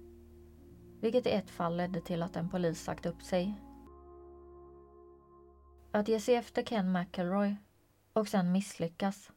Vilket 1.01 1.27
i 1.27 1.32
ett 1.32 1.50
fall 1.50 1.77
ledde 1.77 2.01
till 2.01 2.24
att 2.24 2.36
en 2.36 2.50
polis 2.50 2.84
sagt 2.84 3.06
upp 3.06 3.22
sig. 3.22 3.62
Att 5.92 6.08
ge 6.08 6.20
sig 6.20 6.36
efter 6.36 6.63
Ken 6.63 6.92
McElroy 6.92 7.56
och 8.13 8.27
sen 8.27 8.51
misslyckas 8.51 9.32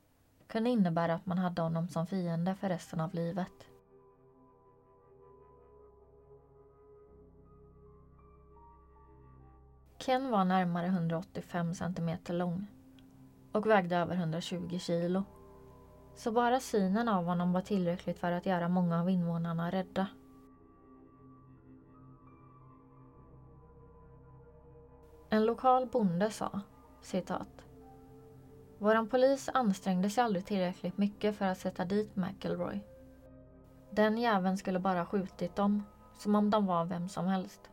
kunde 0.47 0.71
innebära 0.71 1.15
att 1.15 1.27
man 1.27 1.39
hade 1.39 1.63
honom 1.63 1.89
som 1.89 2.07
fiende 2.07 2.55
för 2.55 2.69
resten 2.69 3.01
av 3.01 3.15
livet. 3.15 3.70
Ken 10.01 10.31
var 10.31 10.45
närmare 10.45 10.87
185 10.87 11.75
centimeter 11.75 12.35
lång 12.35 12.67
och 13.53 13.67
vägde 13.67 13.97
över 13.97 14.15
120 14.15 14.79
kilo. 14.79 15.25
Så 16.15 16.33
bara 16.33 16.61
synen 16.61 17.09
av 17.09 17.25
honom 17.25 17.53
var 17.53 17.61
tillräckligt 17.61 18.19
för 18.19 18.33
att 18.33 18.47
göra 18.47 18.69
många 18.69 19.01
av 19.01 19.11
invånarna 19.11 19.71
rädda. 19.71 20.07
En 25.31 25.45
lokal 25.47 25.87
bonde 25.87 26.31
sa, 26.31 26.61
citat. 27.03 27.65
Våran 28.79 29.09
polis 29.09 29.49
ansträngde 29.55 30.11
sig 30.11 30.25
aldrig 30.25 30.47
tillräckligt 30.47 30.99
mycket 30.99 31.37
för 31.37 31.45
att 31.45 31.59
sätta 31.59 31.85
dit 31.85 32.17
McElroy. 32.17 32.81
Den 33.91 34.19
jäveln 34.19 34.59
skulle 34.59 34.79
bara 34.79 35.07
skjutit 35.07 35.57
dem, 35.57 35.83
som 36.19 36.35
om 36.35 36.51
de 36.51 36.67
var 36.67 36.85
vem 36.85 37.09
som 37.09 37.27
helst. 37.27 37.71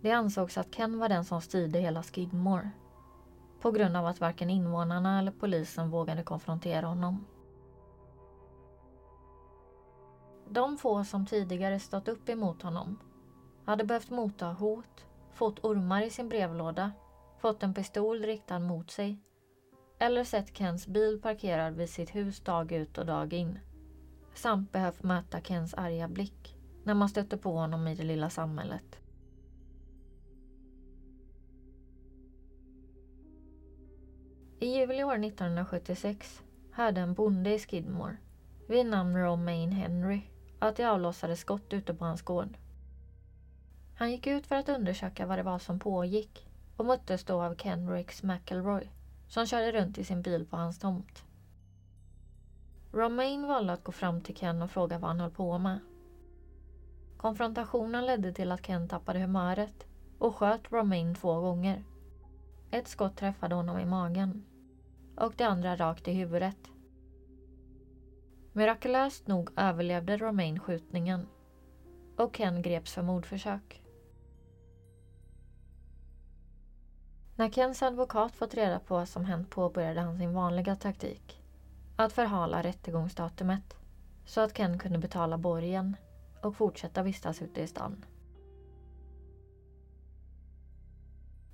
Det 0.00 0.12
ansågs 0.12 0.58
att 0.58 0.74
Ken 0.74 0.98
var 0.98 1.08
den 1.08 1.24
som 1.24 1.40
styrde 1.40 1.78
hela 1.78 2.02
Skidmore. 2.02 2.70
På 3.60 3.70
grund 3.70 3.96
av 3.96 4.06
att 4.06 4.20
varken 4.20 4.50
invånarna 4.50 5.18
eller 5.18 5.32
polisen 5.32 5.90
vågade 5.90 6.22
konfrontera 6.22 6.86
honom. 6.86 7.26
De 10.48 10.78
få 10.78 11.04
som 11.04 11.26
tidigare 11.26 11.80
stått 11.80 12.08
upp 12.08 12.28
emot 12.28 12.62
honom 12.62 12.98
hade 13.64 13.84
behövt 13.84 14.10
motta 14.10 14.46
hot, 14.46 15.06
fått 15.32 15.64
ormar 15.64 16.02
i 16.02 16.10
sin 16.10 16.28
brevlåda, 16.28 16.92
fått 17.38 17.62
en 17.62 17.74
pistol 17.74 18.22
riktad 18.22 18.58
mot 18.58 18.90
sig 18.90 19.18
eller 19.98 20.24
sett 20.24 20.56
Kens 20.56 20.86
bil 20.86 21.20
parkerad 21.22 21.74
vid 21.74 21.90
sitt 21.90 22.14
hus 22.14 22.40
dag 22.40 22.72
ut 22.72 22.98
och 22.98 23.06
dag 23.06 23.32
in 23.32 23.58
samt 24.34 24.72
behövt 24.72 25.02
möta 25.02 25.40
Kens 25.40 25.74
arga 25.74 26.08
blick 26.08 26.56
när 26.84 26.94
man 26.94 27.08
stötte 27.08 27.36
på 27.36 27.52
honom 27.52 27.88
i 27.88 27.94
det 27.94 28.02
lilla 28.02 28.30
samhället. 28.30 29.00
I 34.66 34.68
juli 34.68 35.04
år 35.04 35.24
1976 35.24 36.42
hörde 36.70 37.00
en 37.00 37.14
bonde 37.14 37.54
i 37.54 37.58
Skidmore 37.58 38.16
vid 38.68 38.86
namn 38.86 39.16
Romaine 39.16 39.72
Henry 39.72 40.20
att 40.58 40.76
det 40.76 40.84
avlossade 40.84 41.36
skott 41.36 41.72
ute 41.72 41.94
på 41.94 42.04
hans 42.04 42.22
gård. 42.22 42.58
Han 43.94 44.10
gick 44.10 44.26
ut 44.26 44.46
för 44.46 44.56
att 44.56 44.68
undersöka 44.68 45.26
vad 45.26 45.38
det 45.38 45.42
var 45.42 45.58
som 45.58 45.78
pågick 45.78 46.48
och 46.76 46.86
möttes 46.86 47.24
då 47.24 47.42
av 47.42 47.54
Ken 47.54 47.90
Ricks 47.90 48.22
McElroy 48.22 48.90
som 49.28 49.46
körde 49.46 49.72
runt 49.72 49.98
i 49.98 50.04
sin 50.04 50.22
bil 50.22 50.46
på 50.46 50.56
hans 50.56 50.78
tomt. 50.78 51.24
Romaine 52.92 53.46
valde 53.46 53.72
att 53.72 53.84
gå 53.84 53.92
fram 53.92 54.20
till 54.20 54.36
Ken 54.36 54.62
och 54.62 54.70
fråga 54.70 54.98
vad 54.98 55.10
han 55.10 55.20
höll 55.20 55.30
på 55.30 55.58
med. 55.58 55.78
Konfrontationen 57.16 58.06
ledde 58.06 58.32
till 58.32 58.52
att 58.52 58.62
Ken 58.62 58.88
tappade 58.88 59.18
humöret 59.18 59.86
och 60.18 60.36
sköt 60.36 60.72
Romaine 60.72 61.14
två 61.14 61.40
gånger. 61.40 61.84
Ett 62.70 62.88
skott 62.88 63.16
träffade 63.16 63.54
honom 63.54 63.78
i 63.78 63.84
magen 63.84 64.44
och 65.16 65.32
det 65.36 65.44
andra 65.44 65.76
rakt 65.76 66.08
i 66.08 66.12
huvudet. 66.12 66.70
Mirakulöst 68.52 69.26
nog 69.26 69.50
överlevde 69.56 70.16
Romaine 70.16 70.60
skjutningen 70.60 71.26
och 72.16 72.34
Ken 72.34 72.62
greps 72.62 72.92
för 72.92 73.02
mordförsök. 73.02 73.82
När 77.36 77.50
Kens 77.50 77.82
advokat 77.82 78.36
fått 78.36 78.54
reda 78.54 78.78
på 78.78 78.94
vad 78.94 79.08
som 79.08 79.24
hänt 79.24 79.50
påbörjade 79.50 80.00
han 80.00 80.18
sin 80.18 80.34
vanliga 80.34 80.76
taktik. 80.76 81.42
Att 81.96 82.12
förhala 82.12 82.62
rättegångsdatumet 82.62 83.76
så 84.26 84.40
att 84.40 84.56
Ken 84.56 84.78
kunde 84.78 84.98
betala 84.98 85.38
borgen 85.38 85.96
och 86.42 86.56
fortsätta 86.56 87.02
vistas 87.02 87.42
ute 87.42 87.60
i 87.60 87.66
stan. 87.66 88.04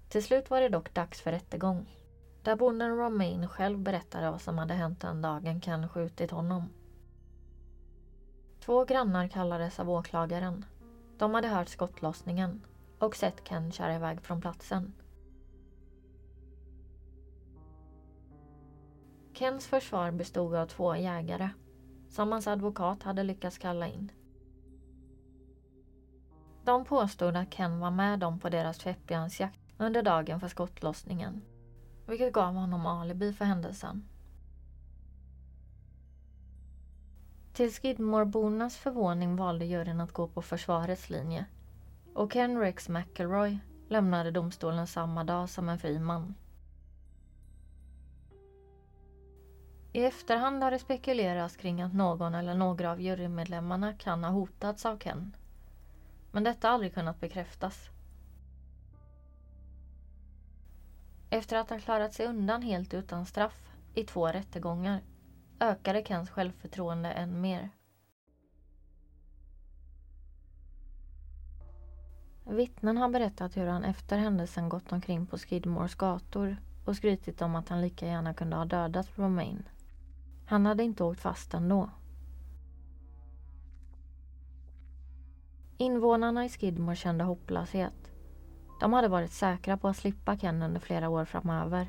Till 0.09 0.23
slut 0.23 0.51
var 0.51 0.61
det 0.61 0.69
dock 0.69 0.95
dags 0.95 1.21
för 1.21 1.33
rättegång. 1.33 2.02
Där 2.43 2.57
bonden 2.57 2.97
Romain 2.97 3.49
själv 3.49 3.79
berättade 3.79 4.31
vad 4.31 4.41
som 4.41 4.59
hade 4.59 4.75
hänt 4.75 5.01
den 5.01 5.23
dagen 5.23 5.61
Ken 5.61 5.89
skjutit 5.89 6.31
honom. 6.31 6.69
Två 8.61 8.85
grannar 8.85 9.29
kallades 9.29 9.81
av 9.81 9.91
åklagaren. 9.91 10.65
De 11.19 11.35
hade 11.35 11.49
hört 11.49 11.69
skottlossningen 11.69 12.61
och 12.99 13.17
sett 13.17 13.49
Ken 13.49 13.73
köra 13.73 13.95
iväg 13.95 14.23
från 14.23 14.41
platsen. 14.41 14.93
Kens 19.33 19.67
försvar 19.67 20.11
bestod 20.11 20.55
av 20.55 20.67
två 20.67 20.97
jägare 20.97 21.51
som 22.09 22.33
hans 22.33 22.47
advokat 22.47 23.03
hade 23.03 23.23
lyckats 23.23 23.59
kalla 23.59 23.89
in. 23.89 24.13
De 26.65 26.85
påstod 26.85 27.37
att 27.37 27.55
Ken 27.55 27.81
var 27.81 27.91
med 27.91 28.19
dem 28.19 28.39
på 28.39 28.49
deras 28.49 28.79
tvättbjörnsjakt 28.79 29.61
under 29.79 30.03
dagen 30.03 30.41
för 30.41 30.49
skottlossningen, 30.49 31.43
vilket 32.07 32.33
gav 32.33 32.55
honom 32.55 32.87
alibi 32.87 33.33
för 33.33 33.45
händelsen. 33.45 34.09
Till 37.53 37.73
Skidmorebornas 37.73 38.77
förvåning 38.77 39.37
valde 39.37 39.65
juryn 39.65 40.01
att 40.01 40.13
gå 40.13 40.29
på 40.29 40.43
försvarets 40.43 41.11
linje 41.11 41.47
och 42.15 42.33
Ken 42.33 42.59
Rex 42.59 42.89
McElroy 42.89 43.59
lämnade 43.89 44.31
domstolen 44.31 44.87
samma 44.87 45.25
dag 45.25 45.49
som 45.49 45.69
en 45.69 45.79
fri 45.79 45.99
man. 45.99 46.35
I 49.93 50.05
efterhand 50.05 50.63
har 50.63 50.71
det 50.71 50.79
spekulerats 50.79 51.57
kring 51.57 51.83
att 51.83 51.95
någon 51.95 52.35
eller 52.35 52.55
några 52.55 52.91
av 52.91 53.01
jurymedlemmarna 53.01 53.93
kan 53.93 54.25
ha 54.25 54.31
hotats 54.31 54.87
av 54.87 54.99
Ken. 54.99 55.37
Men 56.31 56.45
detta 56.45 56.69
har 56.69 56.75
aldrig 56.75 56.95
kunnat 56.95 57.21
bekräftas. 57.21 57.92
Efter 61.33 61.57
att 61.57 61.71
han 61.71 61.81
klarat 61.81 62.15
sig 62.15 62.27
undan 62.27 62.63
helt 62.63 62.95
utan 62.95 63.27
straff 63.27 63.73
i 63.95 64.05
två 64.05 64.29
rättegångar 64.29 65.01
ökade 65.61 66.05
Kens 66.05 66.31
självförtroende 66.31 67.11
än 67.11 67.41
mer. 67.41 67.71
Vittnen 72.45 72.97
har 72.97 73.09
berättat 73.09 73.57
hur 73.57 73.67
han 73.67 73.85
efter 73.85 74.19
händelsen 74.19 74.69
gått 74.69 74.93
omkring 74.93 75.27
på 75.27 75.39
Skidmores 75.39 75.95
gator 75.95 76.57
och 76.85 76.97
skrytit 76.97 77.43
om 77.43 77.55
att 77.55 77.69
han 77.69 77.81
lika 77.81 78.07
gärna 78.07 78.35
kunde 78.35 78.57
ha 78.57 78.65
dödat 78.65 79.19
Romain. 79.19 79.69
Han 80.47 80.67
hade 80.67 80.83
inte 80.83 81.05
åkt 81.05 81.21
fast 81.21 81.55
ändå. 81.55 81.91
Invånarna 85.79 86.45
i 86.45 86.49
Skidmore 86.49 86.97
kände 86.97 87.25
hopplöshet. 87.25 88.02
De 88.83 88.93
hade 88.93 89.09
varit 89.09 89.33
säkra 89.33 89.77
på 89.77 89.89
att 89.89 89.97
slippa 89.97 90.37
Ken 90.37 90.63
under 90.63 90.81
flera 90.81 91.09
år 91.09 91.25
framöver. 91.25 91.87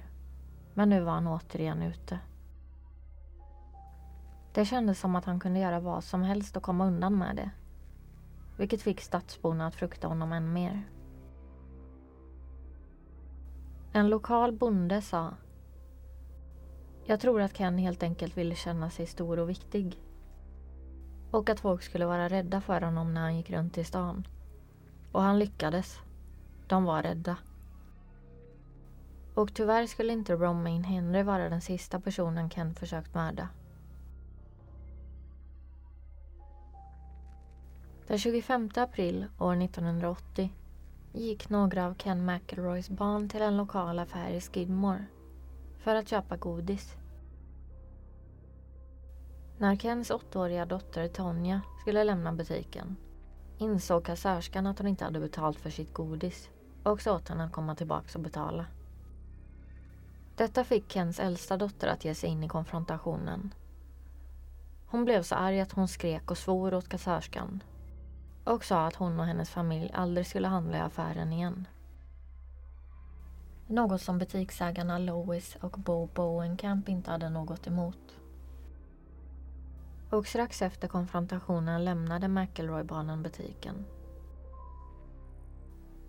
Men 0.74 0.90
nu 0.90 1.02
var 1.02 1.12
han 1.12 1.28
återigen 1.28 1.82
ute. 1.82 2.20
Det 4.54 4.66
kändes 4.66 5.00
som 5.00 5.16
att 5.16 5.26
han 5.26 5.40
kunde 5.40 5.60
göra 5.60 5.80
vad 5.80 6.04
som 6.04 6.24
helst 6.24 6.58
och 6.58 6.64
komma 6.64 6.86
undan 6.86 7.18
med 7.18 7.36
det. 7.36 7.50
Vilket 8.58 8.82
fick 8.82 9.02
stadsborna 9.02 9.68
att 9.68 9.76
frukta 9.76 10.08
honom 10.08 10.32
än 10.34 10.54
mer. 10.54 10.82
En 13.92 14.10
lokal 14.10 14.52
bonde 14.52 15.02
sa 15.02 15.34
jag 17.06 17.20
tror 17.20 17.42
att 17.42 17.54
Ken 17.58 17.78
helt 17.78 18.04
enkelt 18.04 18.38
ville 18.38 18.56
känna 18.56 18.90
sig 18.90 19.06
stor 19.06 19.40
och 19.40 19.50
viktig. 19.50 19.98
Och 21.32 21.50
att 21.50 21.60
folk 21.60 21.84
skulle 21.84 22.06
vara 22.06 22.30
rädda 22.30 22.62
för 22.62 22.82
honom 22.82 23.14
när 23.14 23.22
han 23.22 23.38
gick 23.38 23.50
runt 23.50 23.78
i 23.78 23.84
stan. 23.84 24.28
Och 25.12 25.22
han 25.22 25.40
lyckades. 25.40 26.03
De 26.74 26.84
var 26.84 27.04
rädda. 27.04 27.38
Och 29.34 29.54
tyvärr 29.54 29.86
skulle 29.86 30.14
inte 30.14 30.36
Romain 30.36 30.84
Henry 30.84 31.24
vara 31.24 31.50
den 31.50 31.62
sista 31.62 32.00
personen 32.00 32.50
Ken 32.50 32.76
försökt 32.76 33.14
mörda. 33.14 33.50
Den 38.08 38.18
25 38.18 38.70
april 38.76 39.26
år 39.40 39.62
1980 39.64 40.54
gick 41.12 41.50
några 41.50 41.86
av 41.86 41.94
Ken 41.94 42.26
McElroys 42.26 42.90
barn 42.90 43.30
till 43.30 43.42
en 43.42 43.58
lokal 43.58 44.00
affär 44.00 44.32
i 44.32 44.42
Skidmore 44.42 45.06
för 45.78 45.96
att 45.96 46.10
köpa 46.10 46.38
godis. 46.38 46.96
När 49.58 49.76
Kens 49.76 50.12
åttaåriga 50.12 50.66
dotter 50.66 51.08
Tonja 51.08 51.62
skulle 51.82 52.04
lämna 52.04 52.34
butiken 52.34 52.96
insåg 53.58 54.06
kassörskan 54.06 54.68
att 54.68 54.78
hon 54.78 54.88
inte 54.88 55.06
hade 55.06 55.20
betalt 55.20 55.60
för 55.60 55.70
sitt 55.70 55.94
godis 55.94 56.50
och 56.84 57.02
sa 57.02 57.15
åt 57.15 57.30
henne 57.30 57.43
att 57.43 57.52
komma 57.52 57.76
tillbaka 57.76 58.10
och 58.17 58.24
betala. 58.24 58.65
Detta 60.36 60.63
fick 60.63 60.91
Kens 60.91 61.19
äldsta 61.19 61.58
dotter 61.58 61.88
att 61.88 62.06
ge 62.06 62.15
sig 62.15 62.30
in 62.30 62.43
i 62.43 62.48
konfrontationen. 62.48 63.54
Hon 64.86 65.06
blev 65.06 65.24
så 65.24 65.36
arg 65.36 65.62
att 65.62 65.72
hon 65.72 65.88
skrek 65.88 66.32
och 66.32 66.38
svor 66.38 66.74
åt 66.74 66.89
kassörskan 66.89 67.63
och 68.43 68.65
sa 68.65 68.88
att 68.88 68.96
hon 68.96 69.19
och 69.19 69.26
hennes 69.26 69.50
familj 69.50 69.91
aldrig 69.93 70.28
skulle 70.28 70.48
handla 70.48 70.78
i 70.78 70.82
affären 70.82 71.34
igen. 71.34 71.67
Något 73.67 74.02
som 74.02 74.17
butiksägarna 74.17 74.98
Lois 74.98 75.58
och 75.62 75.72
Bo 75.72 76.10
Bowenkamp 76.13 76.89
inte 76.89 77.12
hade 77.12 77.30
något 77.30 77.67
emot. 77.67 78.17
Och 80.10 80.28
strax 80.28 80.62
efter 80.62 80.88
konfrontationen 80.88 81.86
lämnade 81.86 82.28
McElroy-barnen 82.28 83.24
butiken. 83.24 83.86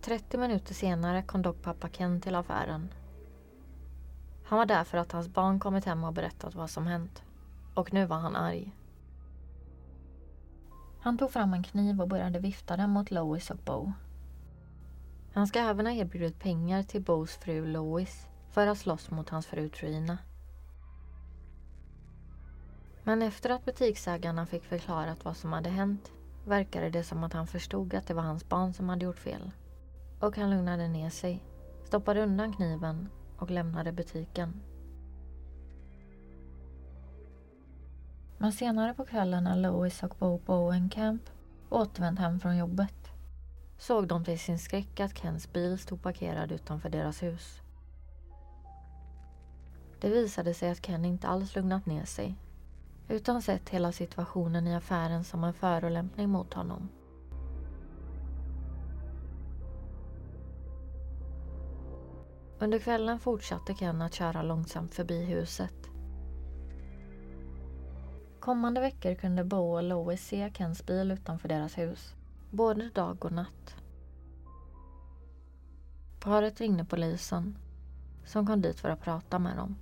30 0.04 0.38
minuter 0.38 0.74
senare 0.74 1.22
kom 1.22 1.42
dock 1.42 1.62
pappa 1.62 1.88
Ken 1.88 2.20
till 2.20 2.34
affären. 2.34 2.88
Han 4.44 4.58
var 4.58 4.66
där 4.66 4.84
för 4.84 4.98
att 4.98 5.12
hans 5.12 5.28
barn 5.28 5.60
kommit 5.60 5.84
hem 5.84 6.04
och 6.04 6.12
berättat 6.12 6.54
vad 6.54 6.70
som 6.70 6.86
hänt. 6.86 7.22
Och 7.74 7.92
nu 7.92 8.06
var 8.06 8.16
han 8.16 8.36
arg. 8.36 8.76
Han 11.00 11.18
tog 11.18 11.30
fram 11.30 11.54
en 11.54 11.62
kniv 11.62 12.00
och 12.00 12.08
började 12.08 12.38
vifta 12.38 12.76
den 12.76 12.90
mot 12.90 13.10
Lois 13.10 13.50
och 13.50 13.56
Bo. 13.56 13.92
Han 15.32 15.46
ska 15.46 15.58
även 15.58 15.86
ha 15.86 15.92
erbjudit 15.92 16.40
pengar 16.40 16.82
till 16.82 17.02
Bos 17.02 17.36
fru 17.36 17.66
Lois 17.66 18.26
för 18.50 18.66
att 18.66 18.78
slåss 18.78 19.10
mot 19.10 19.28
hans 19.28 19.46
fru 19.46 19.68
Trina. 19.68 20.18
Men 23.02 23.22
efter 23.22 23.50
att 23.50 23.64
butiksägarna 23.64 24.46
fick 24.46 24.64
förklarat 24.64 25.24
vad 25.24 25.36
som 25.36 25.52
hade 25.52 25.70
hänt 25.70 26.12
verkade 26.46 26.90
det 26.90 27.04
som 27.04 27.24
att 27.24 27.32
han 27.32 27.46
förstod 27.46 27.94
att 27.94 28.06
det 28.06 28.14
var 28.14 28.22
hans 28.22 28.48
barn 28.48 28.74
som 28.74 28.88
hade 28.88 29.04
gjort 29.04 29.18
fel. 29.18 29.50
Och 30.24 30.36
han 30.36 30.50
lugnade 30.50 30.88
ner 30.88 31.10
sig, 31.10 31.44
stoppade 31.84 32.22
undan 32.22 32.52
kniven 32.52 33.08
och 33.38 33.50
lämnade 33.50 33.92
butiken. 33.92 34.62
Men 38.38 38.52
senare 38.52 38.94
på 38.94 39.04
kvällen 39.04 39.44
när 39.44 39.56
Lois 39.56 40.02
och 40.02 40.14
Bo 40.18 40.40
Camp 40.90 41.22
återvänt 41.70 42.18
hem 42.18 42.40
från 42.40 42.56
jobbet 42.56 43.10
såg 43.78 44.08
de 44.08 44.24
till 44.24 44.38
sin 44.38 44.58
skräck 44.58 45.00
att 45.00 45.18
Kens 45.18 45.52
bil 45.52 45.78
stod 45.78 46.02
parkerad 46.02 46.52
utanför 46.52 46.88
deras 46.88 47.22
hus. 47.22 47.60
Det 50.00 50.08
visade 50.08 50.54
sig 50.54 50.70
att 50.70 50.86
Ken 50.86 51.04
inte 51.04 51.28
alls 51.28 51.56
lugnat 51.56 51.86
ner 51.86 52.04
sig 52.04 52.36
utan 53.08 53.42
sett 53.42 53.68
hela 53.68 53.92
situationen 53.92 54.66
i 54.66 54.74
affären 54.74 55.24
som 55.24 55.44
en 55.44 55.54
förolämpning 55.54 56.30
mot 56.30 56.54
honom 56.54 56.88
Under 62.58 62.78
kvällen 62.78 63.18
fortsatte 63.18 63.74
Ken 63.74 64.02
att 64.02 64.14
köra 64.14 64.42
långsamt 64.42 64.94
förbi 64.94 65.24
huset. 65.24 65.74
Kommande 68.40 68.80
veckor 68.80 69.14
kunde 69.14 69.44
Bo 69.44 69.74
och 69.74 69.82
Lois 69.82 70.26
se 70.26 70.52
Kens 70.54 70.86
bil 70.86 71.10
utanför 71.10 71.48
deras 71.48 71.78
hus, 71.78 72.14
både 72.50 72.88
dag 72.88 73.24
och 73.24 73.32
natt. 73.32 73.76
Paret 76.20 76.60
ringde 76.60 76.84
polisen, 76.84 77.58
som 78.24 78.46
kom 78.46 78.62
dit 78.62 78.80
för 78.80 78.88
att 78.88 79.00
prata 79.00 79.38
med 79.38 79.56
dem. 79.56 79.76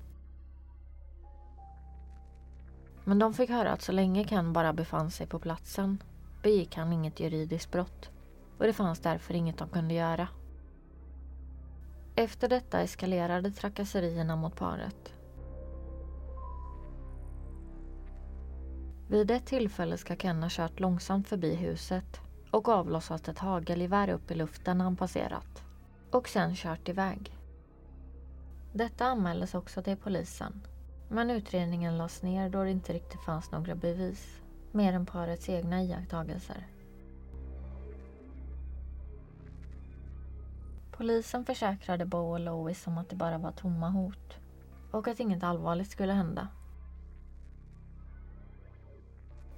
Men 3.04 3.18
de 3.18 3.34
fick 3.34 3.50
höra 3.50 3.72
att 3.72 3.82
så 3.82 3.92
länge 3.92 4.24
Ken 4.24 4.52
bara 4.52 4.72
befann 4.72 5.10
sig 5.10 5.26
på 5.26 5.38
platsen 5.38 6.02
begick 6.42 6.76
han 6.76 6.92
inget 6.92 7.20
juridiskt 7.20 7.72
brott 7.72 8.10
och 8.58 8.64
det 8.64 8.72
fanns 8.72 9.00
därför 9.00 9.34
inget 9.34 9.58
de 9.58 9.68
kunde 9.68 9.94
göra. 9.94 10.28
Efter 12.14 12.48
detta 12.48 12.80
eskalerade 12.80 13.50
trakasserierna 13.50 14.36
mot 14.36 14.56
paret. 14.56 15.12
Vid 19.08 19.30
ett 19.30 19.46
tillfälle 19.46 19.98
ska 19.98 20.16
Ken 20.16 20.42
ha 20.42 20.50
kört 20.50 20.80
långsamt 20.80 21.28
förbi 21.28 21.54
huset 21.54 22.20
och 22.50 22.68
avlossat 22.68 23.28
ett 23.28 23.38
hagelgevär 23.38 24.08
upp 24.08 24.30
i 24.30 24.34
luften 24.34 24.78
när 24.78 24.84
han 24.84 24.96
passerat 24.96 25.62
och 26.10 26.28
sen 26.28 26.54
kört 26.54 26.88
iväg. 26.88 27.38
Detta 28.72 29.04
anmäldes 29.04 29.54
också 29.54 29.82
till 29.82 29.96
polisen 29.96 30.60
men 31.08 31.30
utredningen 31.30 31.98
lades 31.98 32.22
ner 32.22 32.50
då 32.50 32.64
det 32.64 32.70
inte 32.70 32.92
riktigt 32.92 33.20
fanns 33.20 33.50
några 33.50 33.74
bevis 33.74 34.40
mer 34.72 34.92
än 34.92 35.06
parets 35.06 35.48
egna 35.48 35.82
iakttagelser. 35.82 36.66
Polisen 41.02 41.44
försäkrade 41.44 42.06
Bo 42.06 42.18
och 42.18 42.40
Lois 42.40 42.86
om 42.86 42.98
att 42.98 43.08
det 43.08 43.16
bara 43.16 43.38
var 43.38 43.52
tomma 43.52 43.90
hot 43.90 44.36
och 44.90 45.08
att 45.08 45.20
inget 45.20 45.42
allvarligt 45.42 45.90
skulle 45.90 46.12
hända. 46.12 46.48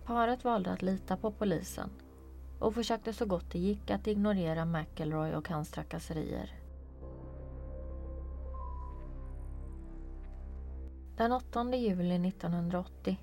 Paret 0.04 0.44
valde 0.44 0.72
att 0.72 0.82
lita 0.82 1.16
på 1.16 1.32
polisen 1.32 1.90
och 2.58 2.74
försökte 2.74 3.12
så 3.12 3.26
gott 3.26 3.50
det 3.50 3.58
gick 3.58 3.90
att 3.90 4.06
ignorera 4.06 4.64
McElroy 4.64 5.34
och 5.34 5.48
hans 5.48 5.70
trakasserier. 5.70 6.52
Den 11.16 11.32
8 11.32 11.76
juli 11.76 12.28
1980, 12.28 13.20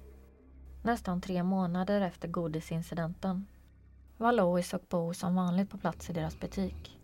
nästan 0.82 1.22
tre 1.22 1.44
månader 1.44 2.02
efter 2.02 2.28
godisincidenten, 2.28 3.48
var 4.18 4.32
Lois 4.32 4.74
och 4.74 4.84
Bo 4.90 5.14
som 5.14 5.36
vanligt 5.36 5.70
på 5.70 5.78
plats 5.78 6.10
i 6.10 6.14
deras 6.14 6.40
butik. 6.40 7.01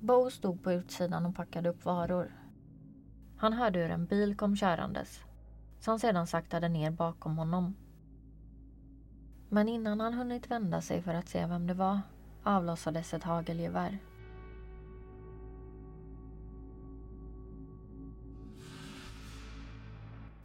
Bo 0.00 0.30
stod 0.30 0.62
på 0.62 0.72
utsidan 0.72 1.26
och 1.26 1.36
packade 1.36 1.68
upp 1.68 1.84
varor. 1.84 2.32
Han 3.36 3.52
hörde 3.52 3.78
hur 3.78 3.90
en 3.90 4.06
bil 4.06 4.36
kom 4.36 4.56
körandes, 4.56 5.20
som 5.80 5.98
sedan 5.98 6.26
saktade 6.26 6.68
ner 6.68 6.90
bakom 6.90 7.38
honom. 7.38 7.74
Men 9.48 9.68
innan 9.68 10.00
han 10.00 10.14
hunnit 10.14 10.50
vända 10.50 10.80
sig 10.80 11.02
för 11.02 11.14
att 11.14 11.28
se 11.28 11.46
vem 11.46 11.66
det 11.66 11.74
var 11.74 12.00
avlossades 12.42 13.14
ett 13.14 13.24
hagelgevär. 13.24 13.98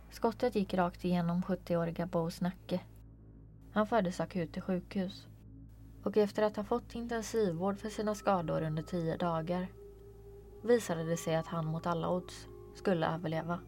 Skottet 0.09 0.55
gick 0.55 0.73
rakt 0.73 1.05
igenom 1.05 1.41
70-åriga 1.41 2.05
Bos 2.05 2.41
nacke. 2.41 2.79
Han 3.71 3.87
fördes 3.87 4.19
akut 4.19 4.53
till 4.53 4.61
sjukhus 4.61 5.27
och 6.03 6.17
efter 6.17 6.43
att 6.43 6.55
ha 6.55 6.63
fått 6.63 6.95
intensivvård 6.95 7.79
för 7.79 7.89
sina 7.89 8.15
skador 8.15 8.61
under 8.61 8.83
tio 8.83 9.17
dagar 9.17 9.67
visade 10.61 11.03
det 11.03 11.17
sig 11.17 11.35
att 11.35 11.47
han 11.47 11.65
mot 11.65 11.85
alla 11.85 12.09
odds 12.09 12.47
skulle 12.75 13.07
överleva. 13.07 13.59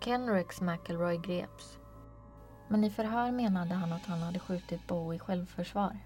Ken 0.00 0.30
Rex 0.30 0.60
McElroy 0.60 1.18
greps. 1.18 1.78
Men 2.68 2.84
i 2.84 2.90
förhör 2.90 3.32
menade 3.32 3.74
han 3.74 3.92
att 3.92 4.06
han 4.06 4.18
hade 4.18 4.38
skjutit 4.38 4.86
Bo 4.86 5.14
i 5.14 5.18
självförsvar. 5.18 5.98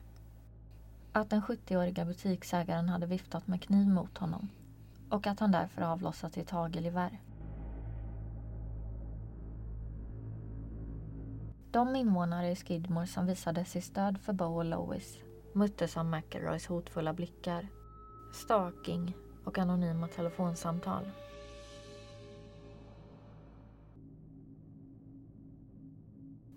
Att 1.12 1.30
den 1.30 1.42
70-åriga 1.42 2.04
butiksägaren 2.04 2.88
hade 2.88 3.06
viftat 3.06 3.46
med 3.46 3.62
kniv 3.62 3.88
mot 3.88 4.18
honom 4.18 4.48
och 5.10 5.26
att 5.26 5.40
han 5.40 5.52
därför 5.52 5.82
avlossat 5.82 6.36
ett 6.36 6.50
hagelgevär. 6.50 7.20
De 11.70 11.96
invånare 11.96 12.50
i 12.50 12.56
Skidmore 12.56 13.06
som 13.06 13.26
visade 13.26 13.64
sitt 13.64 13.84
stöd 13.84 14.18
för 14.18 14.32
Bo 14.32 14.56
och 14.56 14.64
Lois 14.64 15.18
möttes 15.52 15.96
av 15.96 16.06
McElroys 16.06 16.66
hotfulla 16.66 17.12
blickar, 17.12 17.68
stalking 18.32 19.14
och 19.44 19.58
anonyma 19.58 20.08
telefonsamtal. 20.08 21.10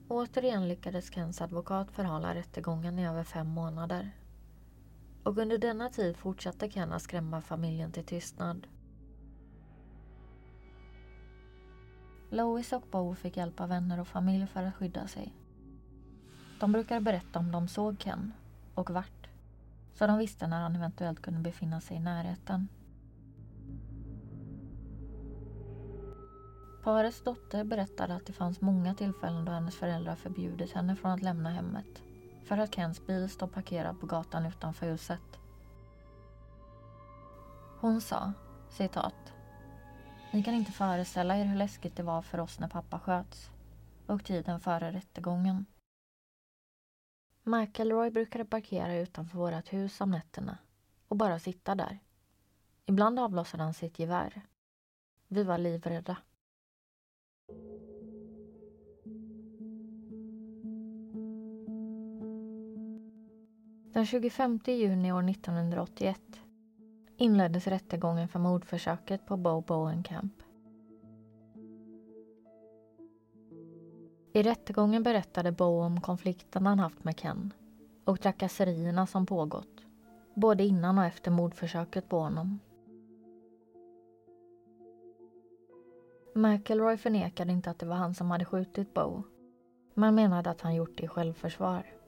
Återigen 0.08 0.68
lyckades 0.68 1.14
Kens 1.14 1.42
advokat 1.42 1.92
förhala 1.92 2.36
rättegången 2.36 3.00
i 3.00 3.08
över 3.08 3.24
fem 3.24 3.48
månader. 3.48 4.12
Och 5.24 5.38
under 5.38 5.58
denna 5.58 5.90
tid 5.90 6.18
fortsatte 6.18 6.70
Ken 6.70 6.94
att 6.94 7.02
skrämma 7.02 7.42
familjen 7.42 7.92
till 7.92 8.06
tystnad. 8.06 8.68
Lois 12.30 12.74
och 12.74 12.84
Bo 12.92 13.16
fick 13.16 13.38
hjälp 13.38 13.60
av 13.60 13.70
vänner 13.70 14.00
och 14.00 14.08
familj 14.08 14.48
för 14.48 14.64
att 14.64 14.76
skydda 14.76 15.08
sig. 15.08 15.34
De 16.60 16.72
brukade 16.72 17.02
berätta 17.02 17.40
om 17.40 17.52
de 17.52 17.68
såg 17.68 18.00
Ken 18.00 18.34
och 18.74 18.90
vart, 18.90 19.30
så 19.94 20.08
de 20.08 20.18
visste 20.18 20.48
när 20.48 20.62
han 20.62 20.76
eventuellt 20.76 21.22
kunde 21.22 21.40
befinna 21.40 21.82
sig 21.82 21.98
i 21.98 22.00
närheten. 22.00 22.68
Parets 26.84 27.24
dotter 27.24 27.64
berättade 27.64 28.16
att 28.16 28.26
det 28.26 28.34
fanns 28.34 28.62
många 28.62 28.96
tillfällen 28.96 29.46
då 29.46 29.52
hennes 29.52 29.76
föräldrar 29.76 30.16
förbjudit 30.16 30.72
henne 30.72 30.96
från 30.96 31.12
att 31.12 31.22
lämna 31.22 31.50
hemmet 31.50 32.04
för 32.44 32.58
att 32.58 32.76
Kens 32.76 33.08
bil 33.08 33.30
stod 33.30 33.54
parkerad 33.54 34.00
på 34.00 34.06
gatan 34.06 34.46
utanför 34.46 34.86
huset. 34.86 35.40
Hon 37.80 38.02
sa, 38.02 38.34
citat, 38.70 39.34
ni 40.32 40.44
kan 40.44 40.54
inte 40.54 40.72
föreställa 40.72 41.38
er 41.38 41.46
hur 41.46 41.58
läskigt 41.58 41.96
det 41.96 42.04
var 42.04 42.22
för 42.22 42.40
oss 42.40 42.60
när 42.60 42.68
pappa 42.68 43.00
sköts 43.00 43.50
och 44.08 44.26
tiden 44.26 44.60
före 44.60 44.92
rättegången. 44.92 45.66
McElroy 47.44 48.10
brukade 48.12 48.46
parkera 48.46 48.96
utanför 48.96 49.38
vårt 49.38 49.74
hus 49.74 50.02
om 50.02 50.12
nätterna 50.12 50.58
och 51.08 51.18
bara 51.18 51.40
sitta 51.40 51.76
där. 51.76 52.00
Ibland 52.86 53.20
avlossade 53.20 53.64
han 53.64 53.74
sitt 53.74 54.00
gevär. 54.00 54.42
Vi 55.28 55.44
var 55.44 55.58
livrädda. 55.58 56.18
Den 63.94 64.06
25 64.06 64.60
juni 64.66 65.12
år 65.12 65.30
1981 65.30 66.22
inleddes 67.20 67.68
rättegången 67.68 68.28
för 68.28 68.40
mordförsöket 68.40 69.26
på 69.26 69.38
Bo 69.38 69.62
Bowenkamp. 69.62 70.34
I 74.34 74.44
rättegången 74.44 75.04
berättade 75.04 75.52
Bo 75.52 75.82
om 75.82 76.02
konflikten 76.02 76.66
han 76.66 76.80
haft 76.80 77.04
med 77.04 77.18
Ken 77.18 77.54
och 78.04 78.22
trakasserierna 78.22 79.08
som 79.08 79.26
pågått, 79.26 79.86
både 80.34 80.64
innan 80.64 80.98
och 80.98 81.06
efter 81.06 81.32
mordförsöket 81.32 82.10
på 82.10 82.20
honom. 82.20 82.60
McElroy 86.36 86.98
förnekade 86.98 87.52
inte 87.52 87.70
att 87.70 87.80
det 87.80 87.86
var 87.86 87.96
han 87.96 88.16
som 88.16 88.32
hade 88.32 88.46
skjutit 88.46 88.94
Bo, 88.94 89.24
men 89.94 90.16
menade 90.16 90.50
att 90.50 90.62
han 90.62 90.76
gjort 90.76 90.98
det 90.98 91.04
i 91.04 91.08
självförsvar. 91.08 91.99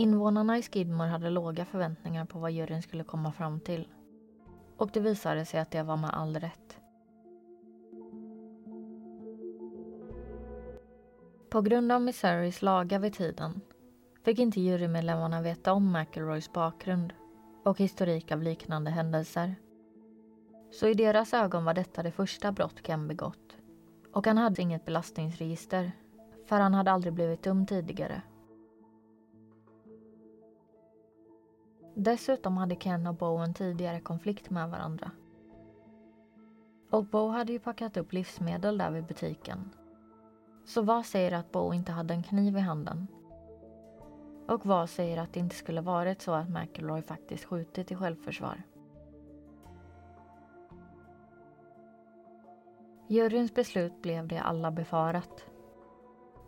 Invånarna 0.00 0.58
i 0.58 0.62
Skidmore 0.62 1.08
hade 1.08 1.30
låga 1.30 1.64
förväntningar 1.64 2.24
på 2.24 2.38
vad 2.38 2.50
juryn 2.50 2.82
skulle 2.82 3.04
komma 3.04 3.32
fram 3.32 3.60
till. 3.60 3.88
Och 4.76 4.90
det 4.92 5.00
visade 5.00 5.44
sig 5.44 5.60
att 5.60 5.70
det 5.70 5.82
var 5.82 5.96
med 5.96 6.10
all 6.14 6.36
rätt. 6.36 6.78
På 11.50 11.60
grund 11.60 11.92
av 11.92 12.02
Missouris 12.02 12.62
lagar 12.62 12.98
vid 12.98 13.14
tiden 13.14 13.60
fick 14.24 14.38
inte 14.38 14.60
jurymedlemmarna 14.60 15.42
veta 15.42 15.72
om 15.72 15.92
McElroys 15.92 16.52
bakgrund 16.52 17.12
och 17.64 17.78
historik 17.78 18.32
av 18.32 18.42
liknande 18.42 18.90
händelser. 18.90 19.54
Så 20.70 20.86
i 20.88 20.94
deras 20.94 21.34
ögon 21.34 21.64
var 21.64 21.74
detta 21.74 22.02
det 22.02 22.12
första 22.12 22.52
brott 22.52 22.82
Ken 22.86 23.08
begått. 23.08 23.56
Och 24.12 24.26
han 24.26 24.38
hade 24.38 24.62
inget 24.62 24.84
belastningsregister, 24.84 25.92
för 26.46 26.60
han 26.60 26.74
hade 26.74 26.90
aldrig 26.92 27.12
blivit 27.12 27.42
dum 27.42 27.66
tidigare. 27.66 28.22
Dessutom 31.94 32.56
hade 32.56 32.76
Ken 32.76 33.06
och 33.06 33.14
Bo 33.14 33.36
en 33.36 33.54
tidigare 33.54 34.00
konflikt 34.00 34.50
med 34.50 34.70
varandra. 34.70 35.10
Och 36.90 37.04
Bo 37.04 37.28
hade 37.28 37.52
ju 37.52 37.58
packat 37.58 37.96
upp 37.96 38.12
livsmedel 38.12 38.78
där 38.78 38.90
vid 38.90 39.06
butiken. 39.06 39.70
Så 40.64 40.82
vad 40.82 41.06
säger 41.06 41.32
att 41.32 41.52
Bo 41.52 41.74
inte 41.74 41.92
hade 41.92 42.14
en 42.14 42.22
kniv 42.22 42.56
i 42.56 42.60
handen? 42.60 43.06
Och 44.48 44.66
vad 44.66 44.90
säger 44.90 45.16
att 45.16 45.32
det 45.32 45.40
inte 45.40 45.56
skulle 45.56 45.80
varit 45.80 46.22
så 46.22 46.32
att 46.32 46.50
McElroy 46.50 47.02
faktiskt 47.02 47.44
skjutit 47.44 47.90
i 47.90 47.96
självförsvar? 47.96 48.62
Juryns 53.08 53.54
beslut 53.54 54.02
blev 54.02 54.28
det 54.28 54.38
alla 54.38 54.70
befarat. 54.70 55.44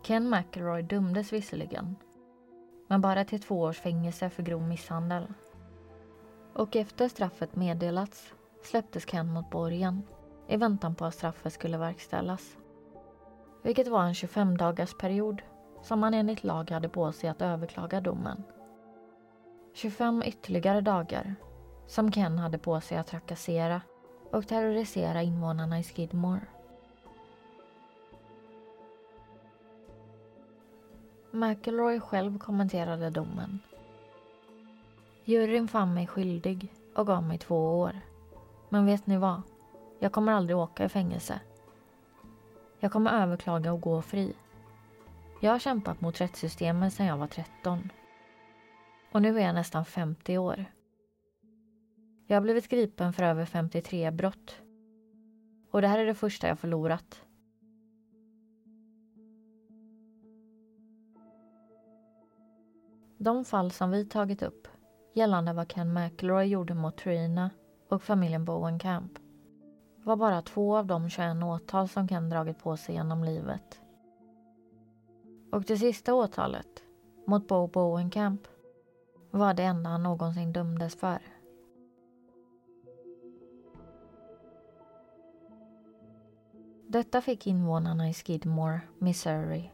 Ken 0.03 0.29
McElroy 0.29 0.81
dömdes 0.81 1.33
visserligen, 1.33 1.95
men 2.93 3.01
bara 3.01 3.25
till 3.25 3.41
två 3.41 3.61
års 3.61 3.79
fängelse 3.79 4.29
för 4.29 4.43
grov 4.43 4.61
misshandel. 4.61 5.27
Och 6.53 6.75
efter 6.75 7.09
straffet 7.09 7.55
meddelats 7.55 8.33
släpptes 8.63 9.05
Ken 9.05 9.33
mot 9.33 9.49
borgen 9.49 10.03
i 10.47 10.57
väntan 10.57 10.95
på 10.95 11.05
att 11.05 11.13
straffet 11.13 11.53
skulle 11.53 11.77
verkställas. 11.77 12.57
Vilket 13.63 13.87
var 13.87 14.03
en 14.03 14.13
25 14.13 14.57
dagars 14.57 14.97
period 14.97 15.41
som 15.81 16.03
han 16.03 16.13
enligt 16.13 16.43
lag 16.43 16.71
hade 16.71 16.89
på 16.89 17.11
sig 17.11 17.29
att 17.29 17.41
överklaga 17.41 18.01
domen. 18.01 18.43
25 19.73 20.23
ytterligare 20.25 20.81
dagar 20.81 21.35
som 21.87 22.11
Ken 22.11 22.39
hade 22.39 22.57
på 22.57 22.81
sig 22.81 22.97
att 22.97 23.07
trakassera 23.07 23.81
och 24.31 24.47
terrorisera 24.47 25.21
invånarna 25.21 25.79
i 25.79 25.83
Skidmore. 25.83 26.41
McElroy 31.35 31.99
själv 31.99 32.39
kommenterade 32.39 33.09
domen. 33.09 33.59
Juryn 35.25 35.67
fann 35.67 35.93
mig 35.93 36.07
skyldig 36.07 36.73
och 36.95 37.07
gav 37.07 37.23
mig 37.23 37.37
två 37.37 37.79
år. 37.79 37.99
Men 38.69 38.85
vet 38.85 39.07
ni 39.07 39.17
vad? 39.17 39.41
Jag 39.99 40.11
kommer 40.11 40.31
aldrig 40.31 40.57
åka 40.57 40.85
i 40.85 40.89
fängelse. 40.89 41.39
Jag 42.79 42.91
kommer 42.91 43.21
överklaga 43.21 43.73
och 43.73 43.81
gå 43.81 44.01
fri. 44.01 44.33
Jag 45.41 45.51
har 45.51 45.59
kämpat 45.59 46.01
mot 46.01 46.21
rättssystemet 46.21 46.93
sedan 46.93 47.05
jag 47.05 47.17
var 47.17 47.27
13. 47.27 47.89
Och 49.11 49.21
nu 49.21 49.39
är 49.39 49.45
jag 49.45 49.55
nästan 49.55 49.85
50 49.85 50.37
år. 50.37 50.65
Jag 52.27 52.35
har 52.35 52.41
blivit 52.41 52.67
gripen 52.67 53.13
för 53.13 53.23
över 53.23 53.45
53 53.45 54.11
brott. 54.11 54.61
Och 55.71 55.81
det 55.81 55.87
här 55.87 55.99
är 55.99 56.05
det 56.05 56.15
första 56.15 56.47
jag 56.47 56.59
förlorat. 56.59 57.21
De 63.23 63.45
fall 63.45 63.71
som 63.71 63.91
vi 63.91 64.05
tagit 64.05 64.41
upp 64.41 64.67
gällande 65.13 65.53
vad 65.53 65.71
Ken 65.71 65.93
McElroy 65.93 66.45
gjorde 66.45 66.73
mot 66.73 66.97
Trina 66.97 67.49
och 67.89 68.03
familjen 68.03 68.45
Bowen 68.45 68.79
Camp 68.79 69.11
var 70.03 70.15
bara 70.15 70.41
två 70.41 70.77
av 70.77 70.85
de 70.85 71.09
21 71.09 71.43
åtal 71.43 71.89
som 71.89 72.07
Ken 72.07 72.29
dragit 72.29 72.59
på 72.59 72.77
sig 72.77 72.95
genom 72.95 73.23
livet. 73.23 73.81
Och 75.51 75.63
det 75.63 75.77
sista 75.77 76.13
åtalet, 76.13 76.83
mot 77.27 77.47
Bo 77.47 77.67
Bowenkamp, 77.67 78.41
var 79.31 79.53
det 79.53 79.63
enda 79.63 79.89
han 79.89 80.03
någonsin 80.03 80.53
dömdes 80.53 80.95
för. 80.95 81.19
Detta 86.87 87.21
fick 87.21 87.47
invånarna 87.47 88.09
i 88.09 88.13
Skidmore, 88.13 88.81
Missouri 88.99 89.71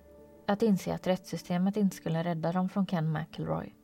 att 0.49 0.61
inse 0.61 0.93
att 0.93 1.07
rättssystemet 1.07 1.77
inte 1.77 1.95
skulle 1.95 2.23
rädda 2.23 2.51
dem 2.51 2.69
från 2.69 2.85
Ken 2.85 3.11
McElroy. 3.11 3.75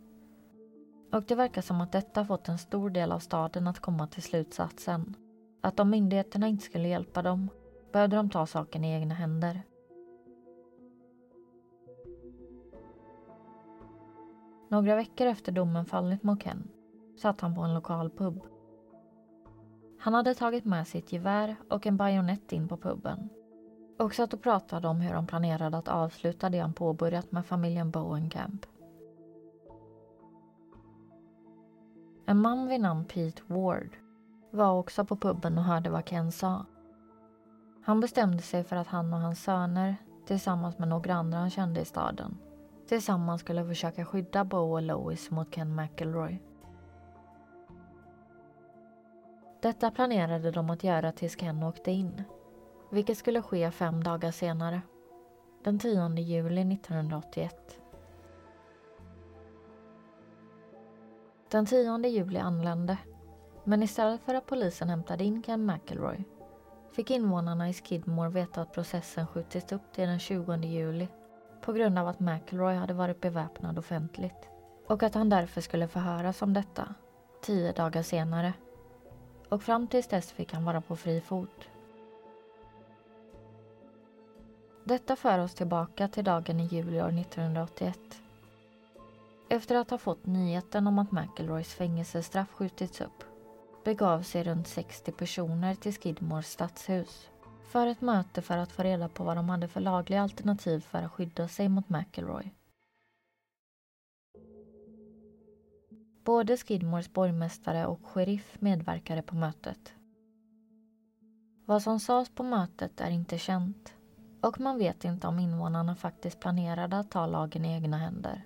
Och 1.12 1.24
det 1.24 1.36
verkar 1.36 1.62
som 1.62 1.82
att 1.82 1.92
detta 1.92 2.26
fått 2.26 2.50
en 2.50 2.58
stor 2.58 2.90
del 2.90 3.12
av 3.12 3.20
staden 3.20 3.68
att 3.68 3.80
komma 3.80 4.08
till 4.08 4.24
slutsatsen 4.24 5.16
att 5.62 5.80
om 5.80 5.90
myndigheterna 5.90 6.48
inte 6.48 6.64
skulle 6.64 6.88
hjälpa 6.88 7.22
dem 7.22 7.50
behövde 7.92 8.16
de 8.16 8.30
ta 8.30 8.46
saken 8.46 8.84
i 8.84 8.94
egna 8.94 9.16
händer. 9.16 9.62
Några 14.70 14.96
veckor 14.96 15.28
efter 15.28 15.52
domen 15.52 15.86
fallit 15.86 16.24
mot 16.24 16.44
Ken 16.44 16.68
satt 17.18 17.42
han 17.42 17.56
på 17.56 17.62
en 17.62 17.74
lokal 17.74 18.10
pub. 18.10 18.42
Han 20.00 20.14
hade 20.14 20.36
tagit 20.36 20.66
med 20.66 20.88
sitt 20.88 21.12
gevär 21.12 21.56
och 21.70 21.88
en 21.88 21.98
bajonett 21.98 22.52
in 22.52 22.68
på 22.68 22.78
puben 22.78 23.30
och 23.98 24.14
satt 24.14 24.34
och 24.34 24.42
pratade 24.42 24.88
om 24.88 25.02
hur 25.02 25.14
de 25.14 25.28
planerade 25.28 25.78
att 25.78 25.88
avsluta 25.88 26.50
det 26.50 26.60
han 26.60 26.74
påbörjat 26.74 27.32
med 27.32 27.46
familjen 27.46 27.92
Bowenkamp. 27.92 28.66
En 32.26 32.42
man 32.42 32.68
vid 32.68 32.82
namn 32.82 33.06
Pete 33.06 33.42
Ward 33.48 33.90
var 34.52 34.80
också 34.80 35.06
på 35.06 35.16
puben 35.16 35.58
och 35.58 35.64
hörde 35.64 35.90
vad 35.90 36.06
Ken 36.06 36.32
sa. 36.32 36.66
Han 37.86 38.00
bestämde 38.00 38.42
sig 38.42 38.64
för 38.64 38.76
att 38.76 38.88
han 38.88 39.14
och 39.14 39.20
hans 39.20 39.44
söner 39.44 39.96
tillsammans 40.26 40.78
med 40.78 40.88
några 40.88 41.14
andra 41.14 41.38
han 41.38 41.50
kände 41.50 41.82
i 41.82 41.86
staden 41.86 42.38
tillsammans 42.88 43.42
skulle 43.42 43.66
försöka 43.66 44.06
skydda 44.06 44.44
Bo 44.44 44.58
och 44.58 44.82
Lois 44.82 45.32
mot 45.32 45.56
Ken 45.56 45.76
McElroy. 45.76 46.42
Detta 49.62 49.92
planerade 49.92 50.52
de 50.52 50.70
att 50.70 50.84
göra 50.84 51.12
tills 51.12 51.36
Ken 51.36 51.64
åkte 51.64 51.92
in 51.92 52.24
vilket 52.90 53.18
skulle 53.18 53.42
ske 53.42 53.72
fem 53.72 54.04
dagar 54.04 54.32
senare, 54.32 54.82
den 55.64 55.80
10 55.80 56.10
juli 56.10 56.74
1981. 56.74 57.80
Den 61.52 61.66
10 61.66 62.08
juli 62.08 62.40
anlände, 62.40 62.98
men 63.64 63.84
istället 63.84 64.22
för 64.22 64.36
att 64.36 64.46
polisen 64.46 64.90
hämtade 64.90 65.24
in 65.24 65.44
Ken 65.44 65.66
McElroy 65.66 66.24
fick 66.92 67.12
invånarna 67.12 67.70
i 67.70 67.74
Skidmore 67.74 68.30
veta 68.30 68.62
att 68.62 68.74
processen 68.74 69.28
skjutits 69.28 69.72
upp 69.72 69.94
till 69.94 70.08
den 70.08 70.20
20 70.20 70.56
juli 70.56 71.08
på 71.62 71.74
grund 71.74 72.00
av 72.00 72.08
att 72.08 72.20
McElroy 72.20 72.76
hade 72.76 72.94
varit 72.94 73.22
beväpnad 73.22 73.80
offentligt 73.80 74.50
och 74.88 75.04
att 75.04 75.16
han 75.16 75.30
därför 75.30 75.62
skulle 75.62 75.88
förhöras 75.88 76.42
om 76.42 76.54
detta 76.54 76.96
tio 77.42 77.72
dagar 77.72 78.02
senare. 78.02 78.54
Och 79.50 79.64
fram 79.64 79.88
tills 79.88 80.08
dess 80.08 80.32
fick 80.32 80.54
han 80.54 80.66
vara 80.66 80.82
på 80.82 80.96
fri 80.96 81.22
fot. 81.22 81.70
Detta 84.88 85.16
för 85.16 85.40
oss 85.40 85.54
tillbaka 85.54 86.08
till 86.08 86.24
dagen 86.24 86.60
i 86.60 86.66
juli 86.66 87.02
år 87.02 87.20
1981. 87.20 88.00
Efter 89.50 89.76
att 89.76 89.90
ha 89.90 89.98
fått 89.98 90.26
nyheten 90.26 90.88
om 90.88 91.00
att 91.00 91.12
McElroys 91.12 91.74
fängelsestraff 91.74 92.50
skjutits 92.52 93.02
upp 93.02 93.24
begav 93.86 94.22
sig 94.22 94.44
runt 94.44 94.68
60 94.68 95.12
personer 95.12 95.76
till 95.76 95.94
Skidmores 95.94 96.52
stadshus 96.52 97.30
för 97.72 97.88
ett 97.88 98.02
möte 98.02 98.42
för 98.42 98.58
att 98.58 98.72
få 98.72 98.84
reda 98.84 99.10
på 99.10 99.24
vad 99.24 99.38
de 99.38 99.50
hade 99.50 99.68
för 99.68 99.82
lagliga 99.82 100.22
alternativ 100.22 100.80
för 100.80 101.02
att 101.02 101.12
skydda 101.12 101.48
sig 101.48 101.70
mot 101.70 101.90
McElroy. 101.90 102.52
Både 106.24 106.58
Skidmores 106.58 107.14
borgmästare 107.14 107.86
och 107.86 108.06
sheriff 108.06 108.58
medverkade 108.60 109.22
på 109.22 109.36
mötet. 109.36 109.94
Vad 111.66 111.82
som 111.82 112.00
sades 112.00 112.30
på 112.30 112.44
mötet 112.44 113.02
är 113.02 113.10
inte 113.10 113.38
känt 113.38 113.96
och 114.46 114.60
man 114.60 114.78
vet 114.78 115.06
inte 115.06 115.28
om 115.28 115.40
invånarna 115.40 115.96
faktiskt 115.96 116.40
planerade 116.40 117.00
att 117.00 117.12
ta 117.12 117.26
lagen 117.26 117.66
i 117.66 117.74
egna 117.74 117.98
händer. 117.98 118.46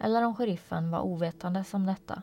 Eller 0.00 0.24
om 0.24 0.34
sheriffen 0.34 0.90
var 0.90 1.00
ovetande 1.00 1.64
om 1.72 1.86
detta. 1.86 2.22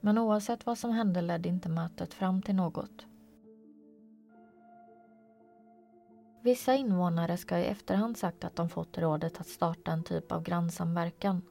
Men 0.00 0.18
oavsett 0.18 0.66
vad 0.66 0.78
som 0.78 0.90
hände 0.90 1.20
ledde 1.20 1.48
inte 1.48 1.68
mötet 1.68 2.14
fram 2.14 2.42
till 2.42 2.54
något. 2.54 3.06
Vissa 6.42 6.74
invånare 6.74 7.36
ska 7.36 7.58
i 7.58 7.66
efterhand 7.66 8.16
sagt 8.16 8.44
att 8.44 8.56
de 8.56 8.68
fått 8.68 8.98
rådet 8.98 9.40
att 9.40 9.48
starta 9.48 9.92
en 9.92 10.04
typ 10.04 10.32
av 10.32 10.42
grannsamverkan 10.42 11.42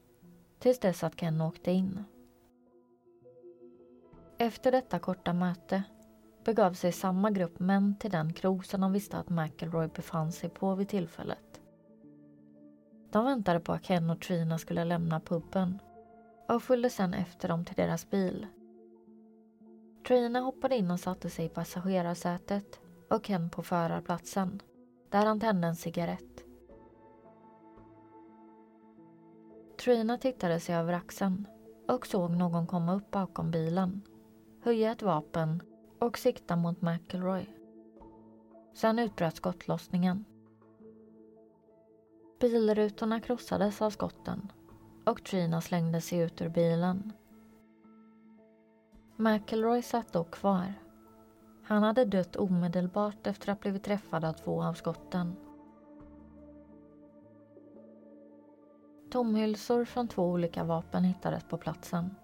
tills 0.59 0.79
dess 0.79 1.03
att 1.03 1.15
Ken 1.15 1.41
åkte 1.41 1.71
in. 1.71 2.03
Efter 4.37 4.71
detta 4.71 4.99
korta 4.99 5.33
möte 5.33 5.83
begav 6.45 6.73
sig 6.73 6.91
samma 6.91 7.31
grupp 7.31 7.59
män 7.59 7.95
till 7.99 8.11
den 8.11 8.33
krog 8.33 8.65
som 8.65 8.81
de 8.81 8.91
visste 8.91 9.17
att 9.17 9.29
McElroy 9.29 9.87
befann 9.87 10.31
sig 10.31 10.49
på 10.49 10.75
vid 10.75 10.89
tillfället. 10.89 11.61
De 13.11 13.25
väntade 13.25 13.59
på 13.59 13.73
att 13.73 13.83
Ken 13.83 14.09
och 14.09 14.21
Trina 14.21 14.57
skulle 14.57 14.83
lämna 14.83 15.19
puben 15.19 15.79
och 16.47 16.63
följde 16.63 16.89
sedan 16.89 17.13
efter 17.13 17.47
dem 17.47 17.65
till 17.65 17.75
deras 17.75 18.09
bil. 18.09 18.47
Trina 20.07 20.39
hoppade 20.39 20.75
in 20.75 20.91
och 20.91 20.99
satte 20.99 21.29
sig 21.29 21.45
i 21.45 21.49
passagerarsätet 21.49 22.79
och 23.09 23.23
Ken 23.23 23.49
på 23.49 23.63
förarplatsen 23.63 24.61
där 25.09 25.25
han 25.25 25.39
tände 25.39 25.67
en 25.67 25.75
cigarett. 25.75 26.43
Trina 29.83 30.17
tittade 30.17 30.59
sig 30.59 30.75
över 30.75 30.93
axeln 30.93 31.47
och 31.87 32.07
såg 32.07 32.31
någon 32.31 32.67
komma 32.67 32.95
upp 32.95 33.11
bakom 33.11 33.51
bilen, 33.51 34.01
höja 34.63 34.91
ett 34.91 35.01
vapen 35.01 35.61
och 36.05 36.17
sikta 36.17 36.55
mot 36.55 36.81
McIlroy. 36.81 37.45
Sen 38.73 38.99
utbröt 38.99 39.35
skottlossningen. 39.35 40.25
Bilrutorna 42.39 43.19
krossades 43.19 43.81
av 43.81 43.89
skotten 43.89 44.51
och 45.05 45.23
Trina 45.23 45.61
slängde 45.61 46.01
sig 46.01 46.19
ut 46.19 46.41
ur 46.41 46.49
bilen. 46.49 47.13
McIlroy 49.15 49.81
satt 49.81 50.13
dock 50.13 50.31
kvar. 50.31 50.73
Han 51.63 51.83
hade 51.83 52.05
dött 52.05 52.35
omedelbart 52.35 53.27
efter 53.27 53.51
att 53.51 53.57
ha 53.57 53.61
blivit 53.61 53.83
träffad 53.83 54.25
av 54.25 54.33
två 54.33 54.63
av 54.63 54.73
skotten. 54.73 55.35
Tomhylsor 59.11 59.85
från 59.85 60.07
två 60.07 60.23
olika 60.23 60.63
vapen 60.63 61.03
hittades 61.03 61.43
på 61.43 61.57
platsen. 61.57 62.15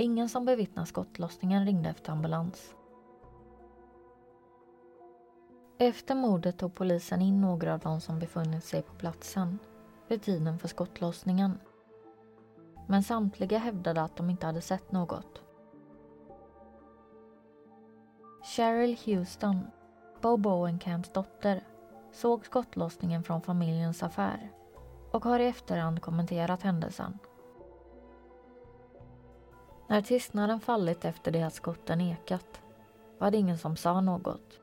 Ingen 0.00 0.28
som 0.28 0.44
bevittnat 0.44 0.88
skottlossningen 0.88 1.64
ringde 1.64 1.88
efter 1.88 2.12
ambulans. 2.12 2.74
Efter 5.78 6.14
mordet 6.14 6.58
tog 6.58 6.74
polisen 6.74 7.22
in 7.22 7.40
några 7.40 7.74
av 7.74 7.80
de 7.80 8.00
som 8.00 8.18
befunnit 8.18 8.64
sig 8.64 8.82
på 8.82 8.94
platsen 8.94 9.58
vid 10.08 10.22
tiden 10.22 10.58
för 10.58 10.68
skottlossningen. 10.68 11.58
Men 12.86 13.02
samtliga 13.02 13.58
hävdade 13.58 14.02
att 14.02 14.16
de 14.16 14.30
inte 14.30 14.46
hade 14.46 14.60
sett 14.60 14.92
något. 14.92 15.42
Cheryl 18.56 18.96
Houston, 19.04 19.60
Bob 20.20 20.40
Bowenkamps 20.40 21.12
dotter, 21.12 21.64
såg 22.12 22.46
skottlossningen 22.46 23.22
från 23.22 23.42
familjens 23.42 24.02
affär 24.02 24.52
och 25.12 25.24
har 25.24 25.40
i 25.40 25.46
efterhand 25.46 26.02
kommenterat 26.02 26.62
händelsen. 26.62 27.18
När 29.90 30.02
tystnaden 30.02 30.60
fallit 30.60 31.04
efter 31.04 31.30
det 31.30 31.42
att 31.42 31.54
skotten 31.54 32.00
ekat 32.00 32.62
var 33.18 33.30
det 33.30 33.36
ingen 33.36 33.58
som 33.58 33.76
sa 33.76 34.00
något. 34.00 34.60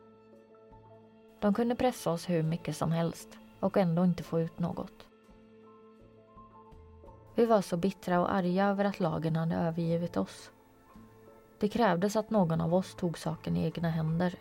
De 1.39 1.53
kunde 1.53 1.75
pressa 1.75 2.11
oss 2.11 2.29
hur 2.29 2.43
mycket 2.43 2.77
som 2.77 2.91
helst 2.91 3.37
och 3.59 3.77
ändå 3.77 4.05
inte 4.05 4.23
få 4.23 4.41
ut 4.41 4.59
något. 4.59 5.07
Vi 7.35 7.45
var 7.45 7.61
så 7.61 7.77
bittra 7.77 8.19
och 8.19 8.33
arga 8.33 8.65
över 8.65 8.85
att 8.85 8.99
lagen 8.99 9.35
hade 9.35 9.55
övergivit 9.55 10.17
oss. 10.17 10.51
Det 11.59 11.69
krävdes 11.69 12.15
att 12.15 12.29
någon 12.29 12.61
av 12.61 12.73
oss 12.73 12.95
tog 12.95 13.17
saken 13.17 13.57
i 13.57 13.65
egna 13.65 13.89
händer. 13.89 14.35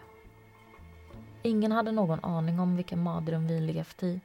Ingen 1.42 1.72
hade 1.72 1.92
någon 1.92 2.24
aning 2.24 2.60
om 2.60 2.76
vilken 2.76 3.02
mardröm 3.02 3.46
vi 3.46 3.60
levt 3.60 4.02
i. 4.02 4.20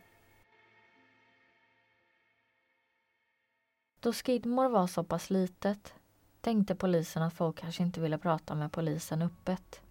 Då 4.00 4.14
Skidmore 4.14 4.70
var 4.70 4.88
så 4.88 5.04
pass 5.04 5.30
litet 5.30 5.94
tänkte 6.42 6.76
polisen 6.76 7.24
att 7.24 7.34
folk 7.34 7.60
kanske 7.60 7.84
inte 7.84 8.02
ville 8.02 8.18
prata 8.18 8.56
med 8.56 8.72
polisen 8.72 9.22
öppet. 9.22 9.82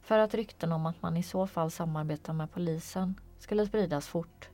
För 0.00 0.18
att 0.18 0.34
rykten 0.34 0.72
om 0.72 0.86
att 0.86 1.02
man 1.02 1.16
i 1.16 1.22
så 1.22 1.46
fall 1.46 1.70
samarbetar 1.70 2.32
med 2.32 2.52
polisen 2.52 3.20
skulle 3.38 3.66
spridas 3.66 4.08
fort. 4.08 4.50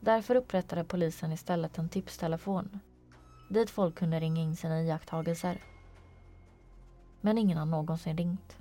Därför 0.00 0.34
upprättade 0.34 0.84
polisen 0.84 1.32
istället 1.32 1.78
en 1.78 1.88
tipstelefon 1.88 2.80
dit 3.48 3.70
folk 3.70 3.94
kunde 3.94 4.20
ringa 4.20 4.42
in 4.42 4.56
sina 4.56 4.82
iakttagelser. 4.82 5.62
Men 7.20 7.38
ingen 7.38 7.58
har 7.58 7.66
någonsin 7.66 8.16
ringt. 8.16 8.56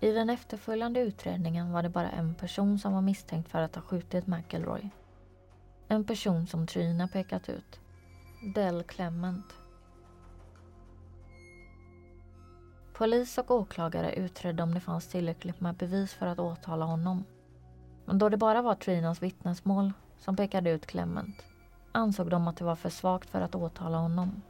I 0.00 0.12
den 0.12 0.30
efterföljande 0.30 1.00
utredningen 1.00 1.72
var 1.72 1.82
det 1.82 1.88
bara 1.88 2.10
en 2.10 2.34
person 2.34 2.78
som 2.78 2.92
var 2.92 3.00
misstänkt 3.00 3.50
för 3.50 3.62
att 3.62 3.74
ha 3.74 3.82
skjutit 3.82 4.26
McElroy. 4.26 4.90
En 5.92 6.04
person 6.04 6.46
som 6.46 6.66
Trina 6.66 7.08
pekat 7.08 7.48
ut. 7.48 7.80
Del 8.54 8.82
Clement. 8.82 9.44
Polis 12.92 13.38
och 13.38 13.50
åklagare 13.50 14.12
utredde 14.12 14.62
om 14.62 14.74
det 14.74 14.80
fanns 14.80 15.08
tillräckligt 15.08 15.60
med 15.60 15.76
bevis 15.76 16.14
för 16.14 16.26
att 16.26 16.38
åtala 16.38 16.84
honom. 16.84 17.24
Men 18.04 18.18
då 18.18 18.28
det 18.28 18.36
bara 18.36 18.62
var 18.62 18.74
Trinas 18.74 19.22
vittnesmål 19.22 19.92
som 20.18 20.36
pekade 20.36 20.70
ut 20.70 20.86
Clement 20.86 21.44
ansåg 21.92 22.30
de 22.30 22.48
att 22.48 22.56
det 22.56 22.64
var 22.64 22.76
för 22.76 22.90
svagt 22.90 23.30
för 23.30 23.40
att 23.40 23.54
åtala 23.54 23.98
honom. 23.98 24.42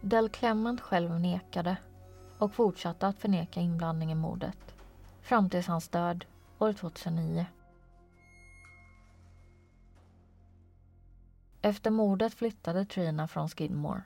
Del 0.00 0.28
Clement 0.28 0.80
själv 0.80 1.20
nekade 1.20 1.76
och 2.38 2.54
fortsatte 2.54 3.06
att 3.06 3.18
förneka 3.18 3.60
inblandning 3.60 4.12
i 4.12 4.14
mordet 4.14 4.74
fram 5.22 5.50
tills 5.50 5.66
hans 5.66 5.88
död 5.88 6.24
år 6.58 6.72
2009. 6.72 7.46
Efter 11.62 11.90
mordet 11.90 12.34
flyttade 12.34 12.84
Trina 12.84 13.28
från 13.28 13.48
Skidmore. 13.48 14.02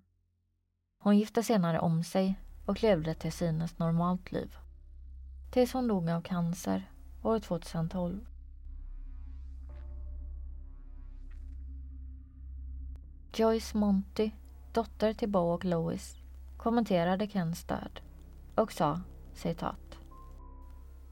Hon 0.98 1.18
gifte 1.18 1.42
senare 1.42 1.80
om 1.80 2.04
sig 2.04 2.40
och 2.66 2.82
levde 2.82 3.14
till 3.14 3.32
synes 3.32 3.78
normalt 3.78 4.32
liv. 4.32 4.56
Tills 5.52 5.72
hon 5.72 5.88
dog 5.88 6.10
av 6.10 6.22
cancer 6.22 6.90
år 7.22 7.38
2012. 7.38 8.26
Joyce 13.34 13.74
Monty, 13.74 14.30
dotter 14.72 15.14
till 15.14 15.28
Bo 15.28 15.40
och 15.40 15.64
Lois, 15.64 16.16
kommenterade 16.56 17.28
Kens 17.28 17.64
död 17.64 18.00
och 18.54 18.72
sa 18.72 19.00
citat 19.34 19.89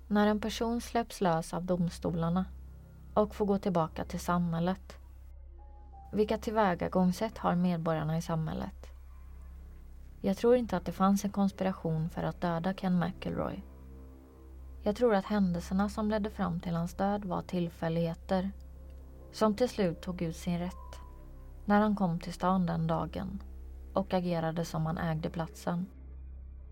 när 0.09 0.27
en 0.27 0.41
person 0.41 0.81
släpps 0.81 1.21
lös 1.21 1.55
av 1.55 1.65
domstolarna 1.65 2.45
och 3.15 3.35
får 3.35 3.47
gå 3.47 3.59
tillbaka 3.59 4.05
till 4.05 4.21
samhället. 4.21 4.97
Vilka 6.13 6.39
tillvägagångssätt 6.39 7.39
har 7.39 7.55
medborgarna 7.55 8.19
i 8.19 8.23
samhället? 8.23 8.87
Jag 10.21 10.37
tror 10.37 10.57
inte 10.57 10.77
att 10.77 10.85
det 10.85 10.93
fanns 10.93 11.25
en 11.25 11.31
konspiration 11.31 12.11
för 12.11 12.23
att 12.23 12.41
döda 12.41 12.75
Ken 12.75 12.99
McElroy. 12.99 13.63
Jag 14.83 14.97
tror 14.97 15.15
att 15.15 15.25
händelserna 15.25 15.89
som 15.89 16.11
ledde 16.11 16.31
fram 16.31 16.61
till 16.61 16.75
hans 16.75 16.95
död 16.95 17.25
var 17.25 17.43
tillfälligheter 17.43 18.51
som 19.33 19.55
till 19.55 19.69
slut 19.69 20.01
tog 20.01 20.23
ut 20.23 20.37
sin 20.37 20.59
rätt 20.59 21.01
när 21.65 21.81
han 21.81 21.97
kom 21.97 22.21
till 22.21 22.33
stan 22.33 22.67
den 22.67 22.87
dagen 22.87 23.43
och 23.93 24.15
agerade 24.15 24.65
som 24.65 24.87
han 24.87 24.99
ägde 24.99 25.31
platsen. 25.31 25.87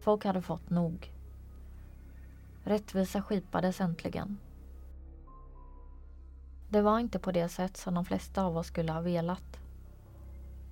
Folk 0.00 0.24
hade 0.24 0.42
fått 0.42 0.70
nog. 0.70 1.15
Rättvisa 2.66 3.22
skipades 3.22 3.80
äntligen. 3.80 4.38
Det 6.68 6.82
var 6.82 6.98
inte 6.98 7.18
på 7.18 7.32
det 7.32 7.48
sätt 7.48 7.76
som 7.76 7.94
de 7.94 8.04
flesta 8.04 8.44
av 8.44 8.56
oss 8.56 8.66
skulle 8.66 8.92
ha 8.92 9.00
velat. 9.00 9.60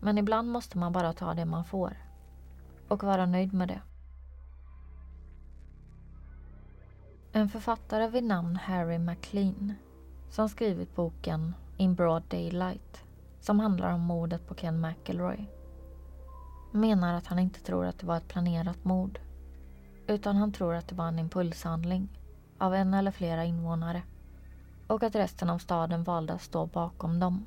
Men 0.01 0.19
ibland 0.19 0.51
måste 0.51 0.79
man 0.79 0.93
bara 0.93 1.13
ta 1.13 1.35
det 1.35 1.45
man 1.45 1.65
får. 1.65 1.97
Och 2.89 3.03
vara 3.03 3.27
nöjd 3.27 3.55
med 3.55 3.69
det. 3.69 3.81
En 7.33 7.49
författare 7.49 8.09
vid 8.09 8.25
namn 8.25 8.57
Harry 8.57 8.99
MacLean 8.99 9.75
som 10.31 10.49
skrivit 10.49 10.95
boken 10.95 11.55
In 11.77 11.95
Broad 11.95 12.23
Daylight 12.29 13.05
som 13.41 13.61
handlar 13.61 13.93
om 13.93 14.01
mordet 14.01 14.47
på 14.49 14.55
Ken 14.55 14.81
McElroy 14.81 15.47
menar 16.73 17.15
att 17.15 17.27
han 17.27 17.39
inte 17.39 17.61
tror 17.61 17.87
att 17.87 17.99
det 17.99 18.07
var 18.07 18.17
ett 18.17 18.29
planerat 18.29 18.85
mord 18.85 19.19
utan 20.07 20.37
han 20.37 20.53
tror 20.53 20.75
att 20.75 20.89
det 20.89 20.95
var 20.95 21.09
en 21.09 21.19
impulshandling 21.19 22.09
av 22.59 22.75
en 22.75 22.95
eller 22.95 23.11
flera 23.11 23.45
invånare 23.45 24.03
och 24.87 25.03
att 25.03 25.15
resten 25.15 25.51
av 25.51 25.59
staden 25.59 26.05
valde 26.05 26.33
att 26.33 26.43
stå 26.43 26.67
bakom 26.67 27.21
dem 27.21 27.47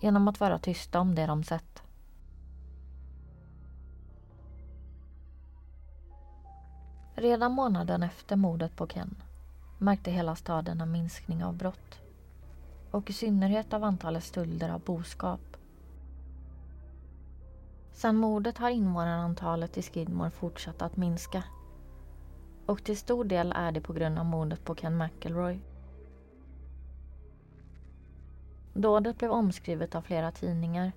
genom 0.00 0.28
att 0.28 0.40
vara 0.40 0.58
tysta 0.58 1.00
om 1.00 1.14
det 1.14 1.26
de 1.26 1.44
sett. 1.44 1.82
Redan 7.14 7.52
månaden 7.52 8.02
efter 8.02 8.36
mordet 8.36 8.76
på 8.76 8.86
Ken 8.86 9.14
märkte 9.78 10.10
hela 10.10 10.36
staden 10.36 10.80
en 10.80 10.92
minskning 10.92 11.44
av 11.44 11.56
brott 11.56 11.98
och 12.90 13.10
i 13.10 13.12
synnerhet 13.12 13.72
av 13.72 13.84
antalet 13.84 14.24
stölder 14.24 14.70
av 14.70 14.80
boskap. 14.80 15.56
Sedan 17.92 18.16
mordet 18.16 18.58
har 18.58 18.70
invånarantalet 18.70 19.78
i 19.78 19.82
Skidmore 19.82 20.30
fortsatt 20.30 20.82
att 20.82 20.96
minska 20.96 21.42
och 22.70 22.84
till 22.84 22.96
stor 22.96 23.24
del 23.24 23.52
är 23.56 23.72
det 23.72 23.80
på 23.80 23.92
grund 23.92 24.18
av 24.18 24.24
mordet 24.24 24.64
på 24.64 24.74
Ken 24.74 24.98
McElroy. 24.98 25.60
Dådet 28.74 29.18
blev 29.18 29.30
omskrivet 29.30 29.94
av 29.94 30.02
flera 30.02 30.32
tidningar 30.32 30.92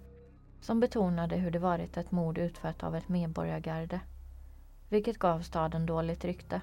som 0.62 0.80
betonade 0.80 1.36
hur 1.36 1.52
det 1.52 1.60
varit 1.60 1.98
ett 1.98 2.12
mord 2.12 2.38
utfört 2.38 2.84
av 2.84 2.96
ett 2.96 3.10
medborgargarde 3.10 4.00
vilket 4.90 5.20
gav 5.20 5.42
staden 5.42 5.86
dåligt 5.86 6.26
rykte. 6.26 6.62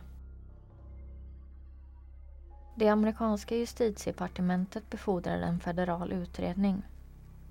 Det 2.74 2.88
amerikanska 2.88 3.56
justitiedepartementet 3.56 4.90
befordrade 4.90 5.44
en 5.44 5.60
federal 5.60 6.12
utredning 6.12 6.82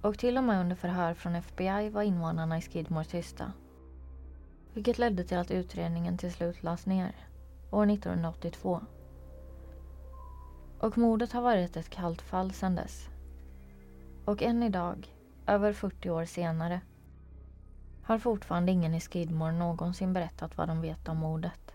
och 0.01 0.17
till 0.17 0.37
och 0.37 0.43
med 0.43 0.61
under 0.61 0.75
förhör 0.75 1.13
från 1.13 1.35
FBI 1.35 1.89
var 1.89 2.01
invånarna 2.01 2.57
i 2.57 2.61
Skidmore 2.61 3.05
tysta. 3.05 3.51
Vilket 4.73 4.97
ledde 4.97 5.23
till 5.23 5.37
att 5.37 5.51
utredningen 5.51 6.17
till 6.17 6.33
slut 6.33 6.63
lades 6.63 6.85
ner 6.85 7.28
år 7.71 7.89
1982. 7.91 8.81
Och 10.79 10.97
mordet 10.97 11.31
har 11.31 11.41
varit 11.41 11.77
ett 11.77 11.89
kallt 11.89 12.21
fall 12.21 12.51
sedan 12.51 12.75
dess. 12.75 13.09
Och 14.25 14.43
än 14.43 14.63
idag, 14.63 15.15
över 15.47 15.73
40 15.73 16.09
år 16.09 16.25
senare, 16.25 16.81
har 18.03 18.17
fortfarande 18.17 18.71
ingen 18.71 18.95
i 18.95 18.99
Skidmore 18.99 19.51
någonsin 19.51 20.13
berättat 20.13 20.57
vad 20.57 20.67
de 20.67 20.81
vet 20.81 21.07
om 21.07 21.17
mordet. 21.17 21.73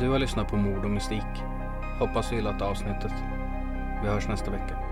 Du 0.00 0.08
har 0.08 0.18
lyssnat 0.18 0.48
på 0.48 0.56
Mord 0.56 0.84
och 0.84 0.90
mystik 0.90 1.59
Hoppas 2.00 2.30
du 2.30 2.36
gillat 2.36 2.62
avsnittet. 2.62 3.12
Vi 4.02 4.08
hörs 4.08 4.28
nästa 4.28 4.50
vecka. 4.50 4.89